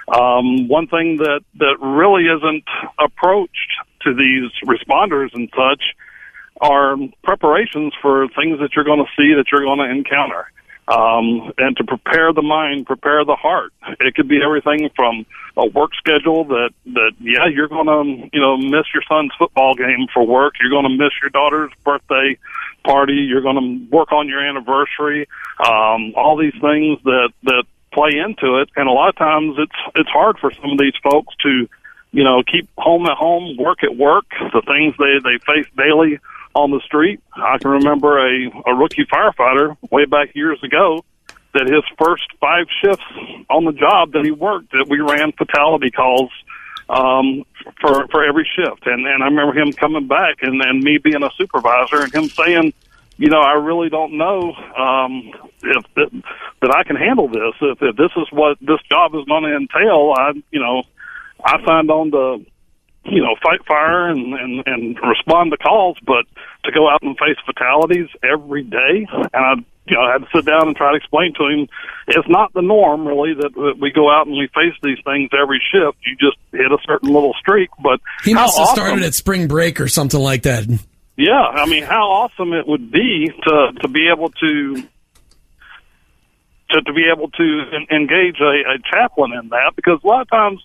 Um, 0.09 0.69
one 0.69 0.87
thing 0.87 1.19
that, 1.19 1.41
that 1.57 1.77
really 1.81 2.25
isn't 2.27 2.65
approached 2.99 3.73
to 4.03 4.15
these 4.15 4.51
responders 4.65 5.35
and 5.35 5.51
such 5.55 5.83
are 6.61 6.97
preparations 7.23 7.93
for 8.01 8.29
things 8.29 8.59
that 8.61 8.71
you're 8.75 8.85
going 8.85 9.05
to 9.05 9.11
see 9.17 9.35
that 9.35 9.47
you're 9.53 9.65
going 9.65 9.79
to 9.79 9.91
encounter 9.91 10.51
um, 10.89 11.53
and 11.59 11.77
to 11.77 11.85
prepare 11.85 12.33
the 12.33 12.43
mind, 12.43 12.87
prepare 12.87 13.25
the 13.25 13.37
heart. 13.37 13.73
It 14.01 14.15
could 14.15 14.27
be 14.27 14.41
everything 14.43 14.89
from 14.97 15.27
a 15.57 15.67
work 15.67 15.91
schedule 15.99 16.45
that 16.45 16.71
that 16.87 17.13
yeah, 17.21 17.47
you're 17.47 17.69
going 17.69 17.87
to 17.87 18.29
you 18.33 18.41
know 18.41 18.57
miss 18.57 18.87
your 18.95 19.03
son's 19.09 19.33
football 19.39 19.75
game 19.75 20.07
for 20.13 20.27
work. 20.27 20.55
You're 20.61 20.71
going 20.71 20.85
to 20.89 20.97
miss 20.97 21.13
your 21.21 21.31
daughter's 21.31 21.73
birthday 21.85 22.39
party. 22.85 23.17
You're 23.17 23.43
going 23.43 23.57
to 23.89 23.95
work 23.95 24.13
on 24.13 24.29
your 24.29 24.41
anniversary. 24.41 25.29
Um, 25.59 26.15
all 26.17 26.37
these 26.39 26.59
things 26.61 26.99
that 27.05 27.33
that 27.43 27.65
play 27.93 28.19
into 28.19 28.57
it, 28.57 28.71
and 28.77 28.89
a 28.89 28.93
lot 28.93 29.11
of 29.11 29.17
times 29.17 29.57
it's 29.59 29.95
it's 29.95 30.09
hard 30.09 30.39
for 30.39 30.51
some 30.53 30.71
of 30.71 30.79
these 30.79 30.97
folks 31.03 31.35
to 31.43 31.69
you 32.13 32.25
know 32.25 32.43
keep 32.43 32.67
home 32.79 33.05
at 33.05 33.19
home, 33.19 33.59
work 33.59 33.85
at 33.85 33.95
work. 33.95 34.25
The 34.31 34.63
things 34.63 34.95
they 34.99 35.19
they 35.23 35.39
face 35.45 35.67
daily 35.77 36.19
on 36.63 36.71
the 36.71 36.81
street. 36.81 37.21
I 37.35 37.59
can 37.59 37.71
remember 37.71 38.19
a, 38.19 38.51
a 38.67 38.75
rookie 38.75 39.05
firefighter 39.05 39.77
way 39.91 40.05
back 40.05 40.35
years 40.35 40.63
ago 40.63 41.05
that 41.55 41.67
his 41.67 41.85
first 41.99 42.25
five 42.41 42.67
shifts 42.83 43.05
on 43.49 43.65
the 43.65 43.73
job 43.73 44.13
that 44.13 44.25
he 44.25 44.31
worked 44.31 44.73
that 44.73 44.87
we 44.89 45.01
ran 45.01 45.33
fatality 45.33 45.91
calls 45.91 46.31
um, 46.89 47.45
for 47.81 48.07
for 48.09 48.25
every 48.25 48.49
shift. 48.57 48.87
And 48.87 49.07
and 49.07 49.23
I 49.23 49.27
remember 49.27 49.59
him 49.59 49.73
coming 49.73 50.07
back 50.07 50.43
and 50.43 50.61
and 50.63 50.83
me 50.83 50.99
being 50.99 51.23
a 51.23 51.31
supervisor 51.37 52.03
and 52.03 52.13
him 52.13 52.29
saying, 52.29 52.73
you 53.17 53.29
know, 53.31 53.41
I 53.41 53.55
really 53.55 53.89
don't 53.89 54.17
know 54.17 54.53
um, 54.77 55.33
if 55.63 55.85
that, 55.97 56.23
that 56.63 56.75
I 56.75 56.85
can 56.85 56.97
handle 56.97 57.29
this. 57.29 57.55
If, 57.61 57.83
if 57.83 57.97
this 57.97 58.13
is 58.17 58.29
what 58.31 58.59
this 58.61 58.81
job 58.89 59.15
is 59.15 59.25
going 59.25 59.45
to 59.45 59.57
entail, 59.57 60.15
I 60.17 60.33
you 60.51 60.61
know, 60.61 60.83
I 61.45 61.65
signed 61.65 61.91
on 61.91 62.11
to 62.13 62.45
you 63.05 63.23
know, 63.23 63.37
fight 63.43 63.65
fire 63.67 64.09
and, 64.09 64.35
and, 64.35 64.63
and 64.67 64.99
respond 65.03 65.51
to 65.53 65.57
calls, 65.57 65.97
but 66.07 66.27
to 66.65 66.73
go 66.73 66.89
out 66.89 67.03
and 67.03 67.17
face 67.19 67.39
fatalities 67.47 68.09
every 68.23 68.63
day, 68.63 69.07
and 69.11 69.29
I, 69.35 69.55
you 69.87 69.97
know, 69.97 70.03
I 70.03 70.13
had 70.13 70.19
to 70.19 70.29
sit 70.35 70.45
down 70.45 70.69
and 70.69 70.77
try 70.77 70.91
to 70.91 70.97
explain 70.97 71.33
to 71.35 71.47
him, 71.47 71.69
it's 72.09 72.29
not 72.29 72.53
the 72.53 72.61
norm 72.61 73.07
really 73.07 73.35
that, 73.35 73.55
that 73.55 73.77
we 73.81 73.91
go 73.91 74.11
out 74.11 74.27
and 74.27 74.37
we 74.37 74.49
face 74.49 74.75
these 74.83 74.99
things 75.05 75.31
every 75.33 75.63
shift. 75.73 75.97
You 76.05 76.17
just 76.17 76.37
hit 76.53 76.71
a 76.71 76.79
certain 76.87 77.09
little 77.13 77.35
streak, 77.41 77.71
but 77.83 78.01
he 78.25 78.35
must 78.35 78.59
have 78.59 78.67
awesome, 78.67 78.77
started 78.77 79.05
at 79.05 79.15
spring 79.15 79.49
break 79.49 79.81
or 79.81 79.89
something 79.89 80.21
like 80.21 80.43
that. 80.43 80.67
Yeah, 81.17 81.41
I 81.41 81.67
mean, 81.67 81.83
how 81.83 82.09
awesome 82.11 82.53
it 82.53 82.69
would 82.69 82.93
be 82.93 83.33
to 83.45 83.73
to 83.81 83.89
be 83.89 84.09
able 84.09 84.31
to 84.31 84.83
to, 86.71 86.83
to 86.83 86.93
be 86.93 87.11
able 87.13 87.31
to 87.31 87.63
engage 87.91 88.41
a, 88.41 88.75
a 88.75 88.79
chaplain 88.93 89.33
in 89.33 89.49
that 89.49 89.73
because 89.75 90.01
a 90.05 90.07
lot 90.07 90.23
of 90.23 90.31
times 90.31 90.61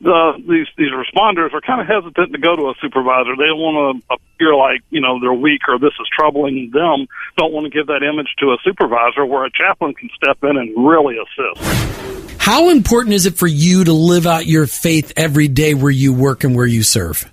the 0.00 0.32
these 0.48 0.66
these 0.76 0.92
responders 0.92 1.52
are 1.54 1.60
kind 1.60 1.80
of 1.80 1.86
hesitant 1.86 2.32
to 2.32 2.38
go 2.38 2.56
to 2.56 2.62
a 2.70 2.74
supervisor. 2.80 3.36
They 3.36 3.46
don't 3.46 3.58
want 3.58 4.02
to 4.08 4.14
appear 4.14 4.54
like 4.54 4.82
you 4.90 5.00
know 5.00 5.20
they're 5.20 5.32
weak 5.32 5.62
or 5.68 5.78
this 5.78 5.94
is 6.00 6.08
troubling 6.16 6.70
them. 6.72 7.06
Don't 7.36 7.52
want 7.52 7.64
to 7.64 7.70
give 7.70 7.86
that 7.86 8.02
image 8.02 8.28
to 8.40 8.52
a 8.52 8.56
supervisor 8.64 9.24
where 9.24 9.44
a 9.44 9.50
chaplain 9.50 9.94
can 9.94 10.10
step 10.14 10.38
in 10.42 10.56
and 10.56 10.86
really 10.86 11.16
assist. 11.16 12.34
How 12.38 12.68
important 12.68 13.14
is 13.14 13.24
it 13.24 13.36
for 13.36 13.46
you 13.46 13.84
to 13.84 13.92
live 13.92 14.26
out 14.26 14.46
your 14.46 14.66
faith 14.66 15.12
every 15.16 15.48
day 15.48 15.72
where 15.72 15.90
you 15.90 16.12
work 16.12 16.44
and 16.44 16.54
where 16.54 16.66
you 16.66 16.82
serve? 16.82 17.30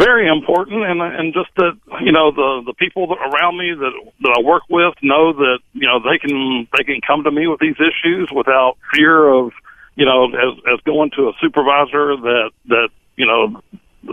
Very 0.00 0.26
important, 0.28 0.82
and 0.82 1.02
and 1.02 1.34
just 1.34 1.50
that 1.56 1.76
you 2.00 2.10
know 2.10 2.30
the 2.30 2.62
the 2.64 2.72
people 2.74 3.06
that 3.08 3.18
around 3.20 3.58
me 3.58 3.74
that 3.74 3.92
that 4.22 4.36
I 4.38 4.42
work 4.42 4.62
with 4.70 4.94
know 5.02 5.34
that 5.34 5.58
you 5.74 5.86
know 5.86 6.00
they 6.00 6.18
can 6.18 6.66
they 6.76 6.84
can 6.84 7.00
come 7.06 7.22
to 7.24 7.30
me 7.30 7.46
with 7.46 7.60
these 7.60 7.76
issues 7.76 8.30
without 8.34 8.78
fear 8.94 9.28
of 9.28 9.52
you 9.96 10.04
know, 10.04 10.26
as 10.26 10.58
as 10.72 10.80
going 10.84 11.10
to 11.16 11.28
a 11.28 11.32
supervisor 11.40 12.16
that 12.16 12.50
that 12.66 12.88
you 13.16 13.26
know 13.26 13.60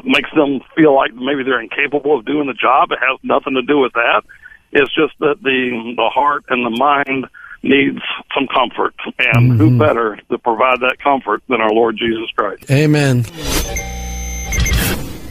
makes 0.03 0.29
them 0.35 0.61
feel 0.75 0.95
like 0.95 1.13
maybe 1.13 1.43
they're 1.43 1.61
incapable 1.61 2.17
of 2.17 2.25
doing 2.25 2.47
the 2.47 2.53
job. 2.53 2.91
It 2.91 2.99
has 2.99 3.19
nothing 3.23 3.55
to 3.55 3.61
do 3.61 3.79
with 3.79 3.93
that. 3.93 4.23
It's 4.71 4.93
just 4.93 5.13
that 5.19 5.41
the 5.41 5.93
the 5.95 6.09
heart 6.13 6.45
and 6.49 6.65
the 6.65 6.77
mind 6.77 7.27
needs 7.63 7.99
some 8.33 8.47
comfort, 8.47 8.95
and 9.19 9.51
mm-hmm. 9.51 9.57
who 9.57 9.77
better 9.77 10.17
to 10.29 10.37
provide 10.37 10.79
that 10.81 10.97
comfort 10.99 11.43
than 11.47 11.61
our 11.61 11.71
Lord 11.71 11.97
Jesus 11.97 12.29
Christ? 12.35 12.69
Amen. 12.71 13.23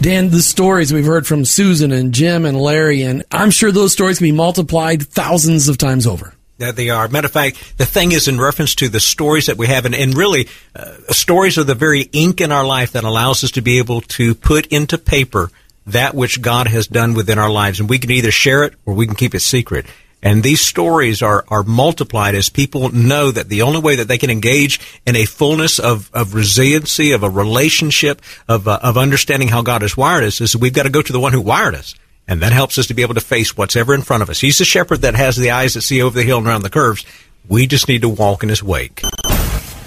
Dan, 0.01 0.31
the 0.31 0.41
stories 0.41 0.95
we've 0.95 1.05
heard 1.05 1.27
from 1.27 1.45
Susan 1.45 1.93
and 1.93 2.15
Jim 2.15 2.47
and 2.47 2.59
Larry, 2.59 3.03
and 3.03 3.23
I'm 3.31 3.51
sure 3.51 3.71
those 3.71 3.93
stories 3.93 4.19
can 4.19 4.27
be 4.27 4.33
multiplied 4.33 5.03
thousands 5.03 5.69
of 5.69 5.77
times 5.77 6.07
over. 6.07 6.35
That 6.61 6.77
they 6.77 6.91
are. 6.91 7.09
Matter 7.09 7.27
of 7.27 7.33
fact, 7.33 7.79
the 7.79 7.87
thing 7.87 8.13
is 8.13 8.29
in 8.29 8.39
reference 8.39 8.75
to 8.77 8.91
the 8.91 9.01
stories 9.01 9.47
that 9.47 9.57
we 9.57 9.67
have, 9.69 9.87
and, 9.87 9.95
and 9.95 10.15
really, 10.15 10.47
uh, 10.77 10.95
stories 11.09 11.57
are 11.57 11.65
the 11.65 11.75
very 11.75 12.03
ink 12.13 12.43
in 12.43 12.53
our 12.53 12.67
life 12.67 12.93
that 12.93 13.03
allows 13.03 13.43
us 13.43 13.53
to 13.53 13.63
be 13.63 13.79
able 13.79 14.03
to 14.03 14.35
put 14.35 14.67
into 14.67 14.99
paper 14.99 15.51
that 15.87 16.15
which 16.15 16.43
God 16.43 16.67
has 16.69 16.87
done 16.87 17.15
within 17.15 17.39
our 17.39 17.51
lives. 17.51 17.81
And 17.81 17.89
we 17.89 17.99
can 17.99 18.11
either 18.11 18.31
share 18.31 18.65
it 18.65 18.75
or 18.85 18.93
we 18.93 19.07
can 19.07 19.17
keep 19.17 19.35
it 19.35 19.41
secret. 19.41 19.87
And 20.23 20.43
these 20.43 20.61
stories 20.61 21.23
are, 21.23 21.47
are 21.49 21.63
multiplied 21.63 22.35
as 22.35 22.51
people 22.51 22.91
know 22.91 23.31
that 23.31 23.49
the 23.49 23.63
only 23.63 23.81
way 23.81 23.97
that 23.97 24.09
they 24.09 24.19
can 24.19 24.29
engage 24.29 24.81
in 25.07 25.17
a 25.17 25.25
fullness 25.25 25.79
of, 25.79 26.11
of 26.13 26.35
resiliency, 26.35 27.13
of 27.13 27.23
a 27.23 27.31
relationship, 27.31 28.21
of, 28.47 28.69
uh, 28.69 28.81
of 28.83 28.99
understanding 28.99 29.49
how 29.49 29.63
God 29.63 29.81
has 29.81 29.97
wired 29.97 30.25
us 30.25 30.43
is 30.43 30.55
we've 30.55 30.75
got 30.75 30.83
to 30.83 30.91
go 30.91 31.01
to 31.01 31.13
the 31.13 31.21
one 31.21 31.33
who 31.33 31.41
wired 31.41 31.75
us. 31.75 31.95
And 32.31 32.41
that 32.43 32.53
helps 32.53 32.79
us 32.79 32.87
to 32.87 32.95
be 32.95 33.03
able 33.03 33.15
to 33.15 33.21
face 33.21 33.57
what's 33.57 33.75
ever 33.75 33.93
in 33.93 34.03
front 34.03 34.23
of 34.23 34.31
us. 34.31 34.41
He's 34.41 34.59
the 34.59 34.65
shepherd 34.65 34.99
that 34.99 35.17
has 35.17 35.37
the 35.37 35.51
eyes 35.51 35.75
that 35.75 35.83
see 35.83 36.01
over 36.01 36.17
the 36.17 36.23
hill 36.23 36.39
and 36.39 36.47
around 36.47 36.63
the 36.63 36.71
curves. 36.71 37.05
We 37.49 37.67
just 37.67 37.89
need 37.89 38.03
to 38.03 38.09
walk 38.09 38.45
in 38.45 38.49
his 38.49 38.63
wake. 38.63 39.03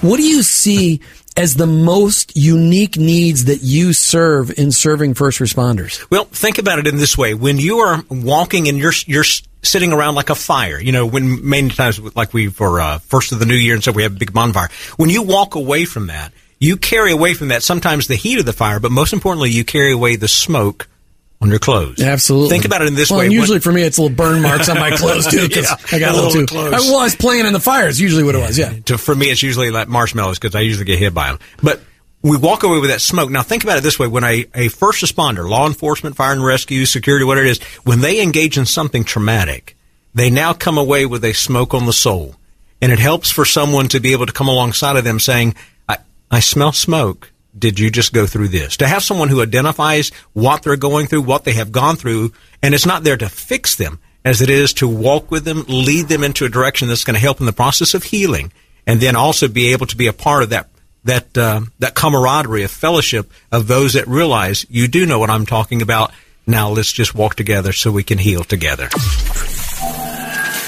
What 0.01 0.17
do 0.17 0.23
you 0.23 0.43
see 0.43 0.99
as 1.37 1.55
the 1.55 1.65
most 1.65 2.35
unique 2.35 2.97
needs 2.97 3.45
that 3.45 3.61
you 3.61 3.93
serve 3.93 4.51
in 4.59 4.73
serving 4.73 5.13
first 5.13 5.39
responders? 5.39 6.05
Well, 6.11 6.25
think 6.25 6.57
about 6.57 6.79
it 6.79 6.85
in 6.85 6.97
this 6.97 7.17
way. 7.17 7.33
When 7.33 7.59
you 7.59 7.77
are 7.77 8.03
walking 8.09 8.67
and 8.67 8.77
you're, 8.77 8.91
you're 9.05 9.23
sitting 9.23 9.93
around 9.93 10.15
like 10.15 10.29
a 10.29 10.35
fire, 10.35 10.81
you 10.81 10.91
know, 10.91 11.05
when 11.05 11.47
many 11.47 11.69
times, 11.69 11.97
like 12.13 12.33
we, 12.33 12.49
for, 12.49 12.81
uh, 12.81 12.99
first 12.99 13.31
of 13.31 13.39
the 13.39 13.45
new 13.45 13.55
year 13.55 13.73
and 13.73 13.83
so 13.83 13.93
we 13.93 14.03
have 14.03 14.17
a 14.17 14.19
big 14.19 14.33
bonfire. 14.33 14.67
When 14.97 15.09
you 15.09 15.21
walk 15.21 15.55
away 15.55 15.85
from 15.85 16.07
that, 16.07 16.33
you 16.59 16.75
carry 16.75 17.13
away 17.13 17.35
from 17.35 17.47
that 17.47 17.63
sometimes 17.63 18.07
the 18.07 18.15
heat 18.15 18.39
of 18.39 18.45
the 18.45 18.51
fire, 18.51 18.81
but 18.81 18.91
most 18.91 19.13
importantly, 19.13 19.49
you 19.49 19.63
carry 19.63 19.93
away 19.93 20.17
the 20.17 20.27
smoke 20.27 20.89
on 21.43 21.49
your 21.49 21.59
clothes. 21.59 22.01
Absolutely. 22.01 22.49
Think 22.49 22.65
about 22.65 22.81
it 22.81 22.87
in 22.87 22.95
this 22.95 23.11
well, 23.11 23.19
way. 23.19 23.27
usually 23.27 23.59
for 23.59 23.71
me, 23.71 23.83
it's 23.83 23.99
little 23.99 24.15
burn 24.15 24.41
marks 24.41 24.69
on 24.69 24.79
my 24.79 24.91
clothes 24.95 25.27
too. 25.27 25.47
Because 25.47 25.69
yeah, 25.69 25.75
I 25.91 25.99
got 25.99 26.15
a 26.15 26.21
little, 26.21 26.45
too. 26.45 26.57
I, 26.57 26.69
well, 26.69 26.99
I 26.99 27.03
was 27.03 27.15
playing 27.15 27.45
in 27.45 27.53
the 27.53 27.59
fire. 27.59 27.87
Is 27.87 27.99
usually 27.99 28.23
what 28.23 28.33
it 28.33 28.39
was. 28.39 28.57
Yeah. 28.57 28.73
To, 28.85 28.97
for 28.97 29.13
me, 29.13 29.27
it's 29.27 29.43
usually 29.43 29.69
like 29.69 29.89
marshmallows 29.89 30.39
because 30.39 30.55
I 30.55 30.61
usually 30.61 30.85
get 30.85 30.99
hit 30.99 31.13
by 31.13 31.27
them. 31.27 31.39
But 31.61 31.81
we 32.21 32.37
walk 32.37 32.63
away 32.63 32.79
with 32.79 32.89
that 32.89 33.01
smoke. 33.01 33.29
Now 33.29 33.43
think 33.43 33.63
about 33.65 33.77
it 33.77 33.83
this 33.83 33.99
way: 33.99 34.07
when 34.07 34.23
a, 34.23 34.45
a 34.55 34.69
first 34.69 35.03
responder, 35.03 35.47
law 35.47 35.67
enforcement, 35.67 36.15
fire 36.15 36.31
and 36.31 36.43
rescue, 36.43 36.85
security, 36.85 37.25
whatever 37.25 37.45
it 37.45 37.51
is, 37.51 37.63
when 37.83 37.99
they 37.99 38.21
engage 38.21 38.57
in 38.57 38.65
something 38.65 39.03
traumatic, 39.03 39.75
they 40.15 40.29
now 40.29 40.53
come 40.53 40.77
away 40.77 41.05
with 41.05 41.25
a 41.25 41.33
smoke 41.33 41.73
on 41.73 41.85
the 41.85 41.93
soul, 41.93 42.35
and 42.81 42.91
it 42.91 42.99
helps 42.99 43.29
for 43.29 43.43
someone 43.43 43.89
to 43.89 43.99
be 43.99 44.13
able 44.13 44.25
to 44.25 44.33
come 44.33 44.47
alongside 44.47 44.95
of 44.95 45.03
them 45.03 45.19
saying, 45.19 45.55
"I, 45.89 45.97
I 46.31 46.39
smell 46.39 46.71
smoke." 46.71 47.32
Did 47.57 47.79
you 47.79 47.89
just 47.89 48.13
go 48.13 48.25
through 48.25 48.49
this? 48.49 48.77
To 48.77 48.87
have 48.87 49.03
someone 49.03 49.29
who 49.29 49.41
identifies 49.41 50.09
what 50.33 50.63
they're 50.63 50.75
going 50.75 51.07
through, 51.07 51.21
what 51.21 51.43
they 51.43 51.53
have 51.53 51.71
gone 51.71 51.95
through, 51.95 52.33
and 52.61 52.73
it's 52.73 52.85
not 52.85 53.03
there 53.03 53.17
to 53.17 53.29
fix 53.29 53.75
them 53.75 53.99
as 54.25 54.41
it 54.41 54.49
is 54.49 54.73
to 54.73 54.87
walk 54.87 55.29
with 55.29 55.45
them, 55.45 55.65
lead 55.67 56.07
them 56.07 56.23
into 56.23 56.45
a 56.45 56.49
direction 56.49 56.87
that's 56.87 57.03
going 57.03 57.15
to 57.15 57.19
help 57.19 57.39
in 57.39 57.45
the 57.45 57.53
process 57.53 57.93
of 57.93 58.03
healing, 58.03 58.51
and 58.87 58.99
then 58.99 59.15
also 59.15 59.47
be 59.47 59.73
able 59.73 59.85
to 59.87 59.97
be 59.97 60.07
a 60.07 60.13
part 60.13 60.43
of 60.43 60.49
that 60.49 60.69
that 61.05 61.37
uh, 61.37 61.61
that 61.79 61.95
camaraderie 61.95 62.63
of 62.63 62.71
fellowship 62.71 63.29
of 63.51 63.67
those 63.67 63.93
that 63.93 64.07
realize 64.07 64.65
you 64.69 64.87
do 64.87 65.05
know 65.05 65.19
what 65.19 65.29
I'm 65.29 65.45
talking 65.45 65.81
about. 65.81 66.11
Now 66.47 66.69
let's 66.69 66.91
just 66.91 67.15
walk 67.15 67.35
together 67.35 67.73
so 67.73 67.91
we 67.91 68.03
can 68.03 68.17
heal 68.17 68.43
together. 68.43 68.89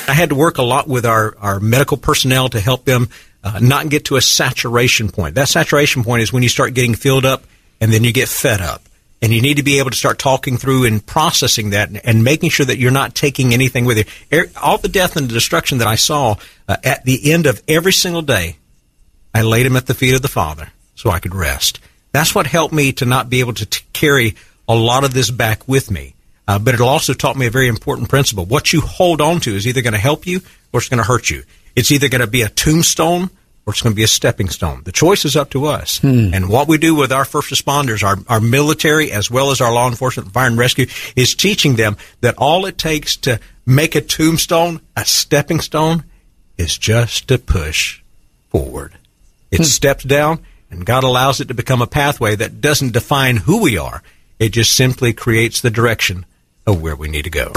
I 0.07 0.13
had 0.13 0.29
to 0.29 0.35
work 0.35 0.57
a 0.57 0.63
lot 0.63 0.87
with 0.87 1.05
our, 1.05 1.35
our 1.39 1.59
medical 1.59 1.97
personnel 1.97 2.47
to 2.49 2.59
help 2.59 2.85
them 2.85 3.09
uh, 3.45 3.59
not 3.61 3.89
get 3.89 4.05
to 4.05 4.15
a 4.15 4.21
saturation 4.21 5.09
point. 5.09 5.35
That 5.35 5.47
saturation 5.47 6.03
point 6.03 6.23
is 6.23 6.33
when 6.33 6.41
you 6.41 6.49
start 6.49 6.73
getting 6.73 6.95
filled 6.95 7.25
up 7.25 7.43
and 7.79 7.93
then 7.93 8.03
you 8.03 8.11
get 8.11 8.27
fed 8.27 8.59
up. 8.59 8.81
And 9.21 9.33
you 9.33 9.41
need 9.41 9.57
to 9.57 9.63
be 9.63 9.79
able 9.79 9.91
to 9.91 9.97
start 9.97 10.19
talking 10.19 10.57
through 10.57 10.85
and 10.85 11.03
processing 11.03 11.69
that 11.69 11.87
and, 11.87 12.05
and 12.05 12.23
making 12.23 12.49
sure 12.49 12.65
that 12.65 12.77
you're 12.77 12.91
not 12.91 13.15
taking 13.15 13.53
anything 13.53 13.85
with 13.85 13.97
you. 14.31 14.45
All 14.61 14.77
the 14.77 14.89
death 14.89 15.15
and 15.15 15.29
the 15.29 15.33
destruction 15.33 15.77
that 15.77 15.87
I 15.87 15.95
saw 15.95 16.35
uh, 16.67 16.77
at 16.83 17.05
the 17.05 17.31
end 17.31 17.45
of 17.45 17.63
every 17.67 17.93
single 17.93 18.21
day, 18.21 18.57
I 19.33 19.41
laid 19.43 19.65
him 19.65 19.77
at 19.77 19.87
the 19.87 19.93
feet 19.93 20.15
of 20.15 20.21
the 20.21 20.27
Father 20.27 20.71
so 20.95 21.09
I 21.09 21.19
could 21.19 21.33
rest. 21.33 21.79
That's 22.11 22.35
what 22.35 22.45
helped 22.45 22.73
me 22.73 22.91
to 22.93 23.05
not 23.05 23.29
be 23.29 23.39
able 23.39 23.53
to 23.53 23.65
t- 23.65 23.83
carry 23.93 24.35
a 24.67 24.75
lot 24.75 25.03
of 25.03 25.13
this 25.13 25.31
back 25.31 25.67
with 25.67 25.89
me. 25.89 26.13
Uh, 26.47 26.59
but 26.59 26.73
it 26.73 26.81
also 26.81 27.13
taught 27.13 27.37
me 27.37 27.47
a 27.47 27.51
very 27.51 27.67
important 27.67 28.09
principle. 28.09 28.45
What 28.45 28.73
you 28.73 28.81
hold 28.81 29.21
on 29.21 29.39
to 29.41 29.55
is 29.55 29.65
either 29.65 29.81
going 29.81 29.93
to 29.93 29.99
help 29.99 30.27
you 30.27 30.41
or 30.71 30.79
it's 30.79 30.89
going 30.89 31.01
to 31.01 31.07
hurt 31.07 31.29
you. 31.29 31.43
It's 31.75 31.91
either 31.91 32.10
going 32.10 32.22
to 32.22 32.27
be 32.27 32.41
a 32.41 32.50
tombstone 32.50 33.29
or 33.65 33.74
it's 33.74 33.82
going 33.82 33.94
to 33.94 33.96
be 33.96 34.03
a 34.03 34.08
stepping 34.08 34.50
stone. 34.50 34.84
The 34.84 34.91
choice 34.91 35.25
is 35.25 35.36
up 35.36 35.50
to 35.51 35.66
us. 35.66 35.98
Hmm. 36.00 36.33
And 36.33 36.50
what 36.50 36.68
we 36.68 36.77
do 36.77 36.94
with 36.94 37.11
our 37.11 37.25
first 37.25 37.51
responders, 37.51 38.03
our, 38.03 38.18
our 38.27 38.40
military, 38.40 39.11
as 39.11 39.31
well 39.31 39.50
as 39.50 39.59
our 39.59 39.74
law 39.74 39.88
enforcement, 39.88 40.31
fire 40.31 40.48
and 40.48 40.57
rescue, 40.57 40.85
is 41.16 41.33
teaching 41.33 41.75
them 41.75 41.98
that 42.22 42.35
all 42.38 42.66
it 42.66 42.77
takes 42.77 43.16
to 43.18 43.40
make 43.66 43.96
a 43.96 44.01
tombstone, 44.01 44.81
a 44.96 45.03
stepping 45.03 45.59
stone, 45.61 46.03
is 46.57 46.77
just 46.77 47.27
to 47.27 47.40
push 47.40 48.01
forward. 48.50 48.94
It 49.51 49.57
hmm. 49.57 49.64
steps 49.64 50.03
down, 50.03 50.46
and 50.70 50.85
God 50.85 51.03
allows 51.03 51.42
it 51.42 51.48
to 51.48 51.53
become 51.55 51.81
a 51.81 51.88
pathway 51.88 52.35
that 52.35 52.61
doesn't 52.61 52.94
define 52.94 53.38
who 53.38 53.61
we 53.61 53.77
are. 53.77 54.03
It 54.38 54.50
just 54.50 54.75
simply 54.75 55.11
creates 55.14 55.61
the 55.61 55.72
direction 55.72 56.25
of 56.68 56.81
where 56.81 56.96
we 56.96 57.07
need 57.07 57.24
to 57.24 57.29
go. 57.29 57.51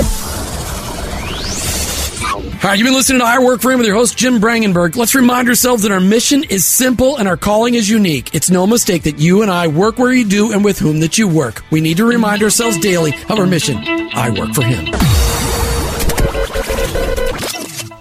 All 2.61 2.65
right, 2.65 2.79
you've 2.79 2.87
been 2.87 2.95
listening 2.95 3.21
to 3.21 3.25
I 3.25 3.39
Work 3.39 3.61
for 3.63 3.71
Him 3.71 3.79
with 3.79 3.87
your 3.87 3.95
host, 3.97 4.19
Jim 4.19 4.41
Brangenberg. 4.41 4.97
Let's 4.97 5.15
remind 5.15 5.49
ourselves 5.49 5.85
that 5.85 5.93
our 5.93 6.01
mission 6.01 6.43
is 6.43 6.67
simple 6.67 7.17
and 7.17 7.29
our 7.29 7.37
calling 7.37 7.75
is 7.75 7.89
unique. 7.89 8.35
It's 8.35 8.51
no 8.51 8.67
mistake 8.67 9.05
that 9.05 9.21
you 9.21 9.43
and 9.43 9.51
I 9.51 9.69
work 9.69 9.97
where 9.97 10.13
you 10.13 10.25
do 10.27 10.53
and 10.53 10.65
with 10.65 10.77
whom 10.77 10.99
that 11.01 11.17
you 11.17 11.29
work. 11.29 11.63
We 11.71 11.81
need 11.81 11.99
to 11.99 12.05
remind 12.05 12.43
ourselves 12.43 12.77
daily 12.79 13.13
of 13.29 13.39
our 13.39 13.47
mission. 13.47 13.79
I 14.13 14.31
work 14.31 14.55
for 14.55 14.65
Him. 14.65 14.87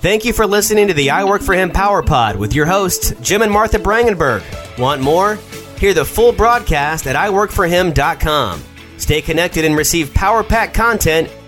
Thank 0.02 0.26
you 0.26 0.34
for 0.34 0.48
listening 0.48 0.88
to 0.88 0.94
the 0.96 1.12
I 1.12 1.24
Work 1.24 1.44
for 1.44 1.54
Him 1.54 1.70
Power 1.70 2.02
Pod 2.02 2.36
with 2.36 2.56
your 2.56 2.66
hosts, 2.66 3.14
Jim 3.22 3.44
and 3.44 3.52
Martha 3.52 3.78
Brangenberg. 3.78 4.44
Want 4.80 5.02
more? 5.02 5.36
Hear 5.78 5.94
the 5.94 6.04
full 6.04 6.32
broadcast 6.32 7.06
at 7.06 7.16
iworkforhim.com. 7.16 8.64
Stay 8.98 9.22
connected 9.22 9.66
and 9.66 9.78
receive 9.78 10.14
Power 10.16 10.44
Pack 10.44 10.74
content 10.74 11.30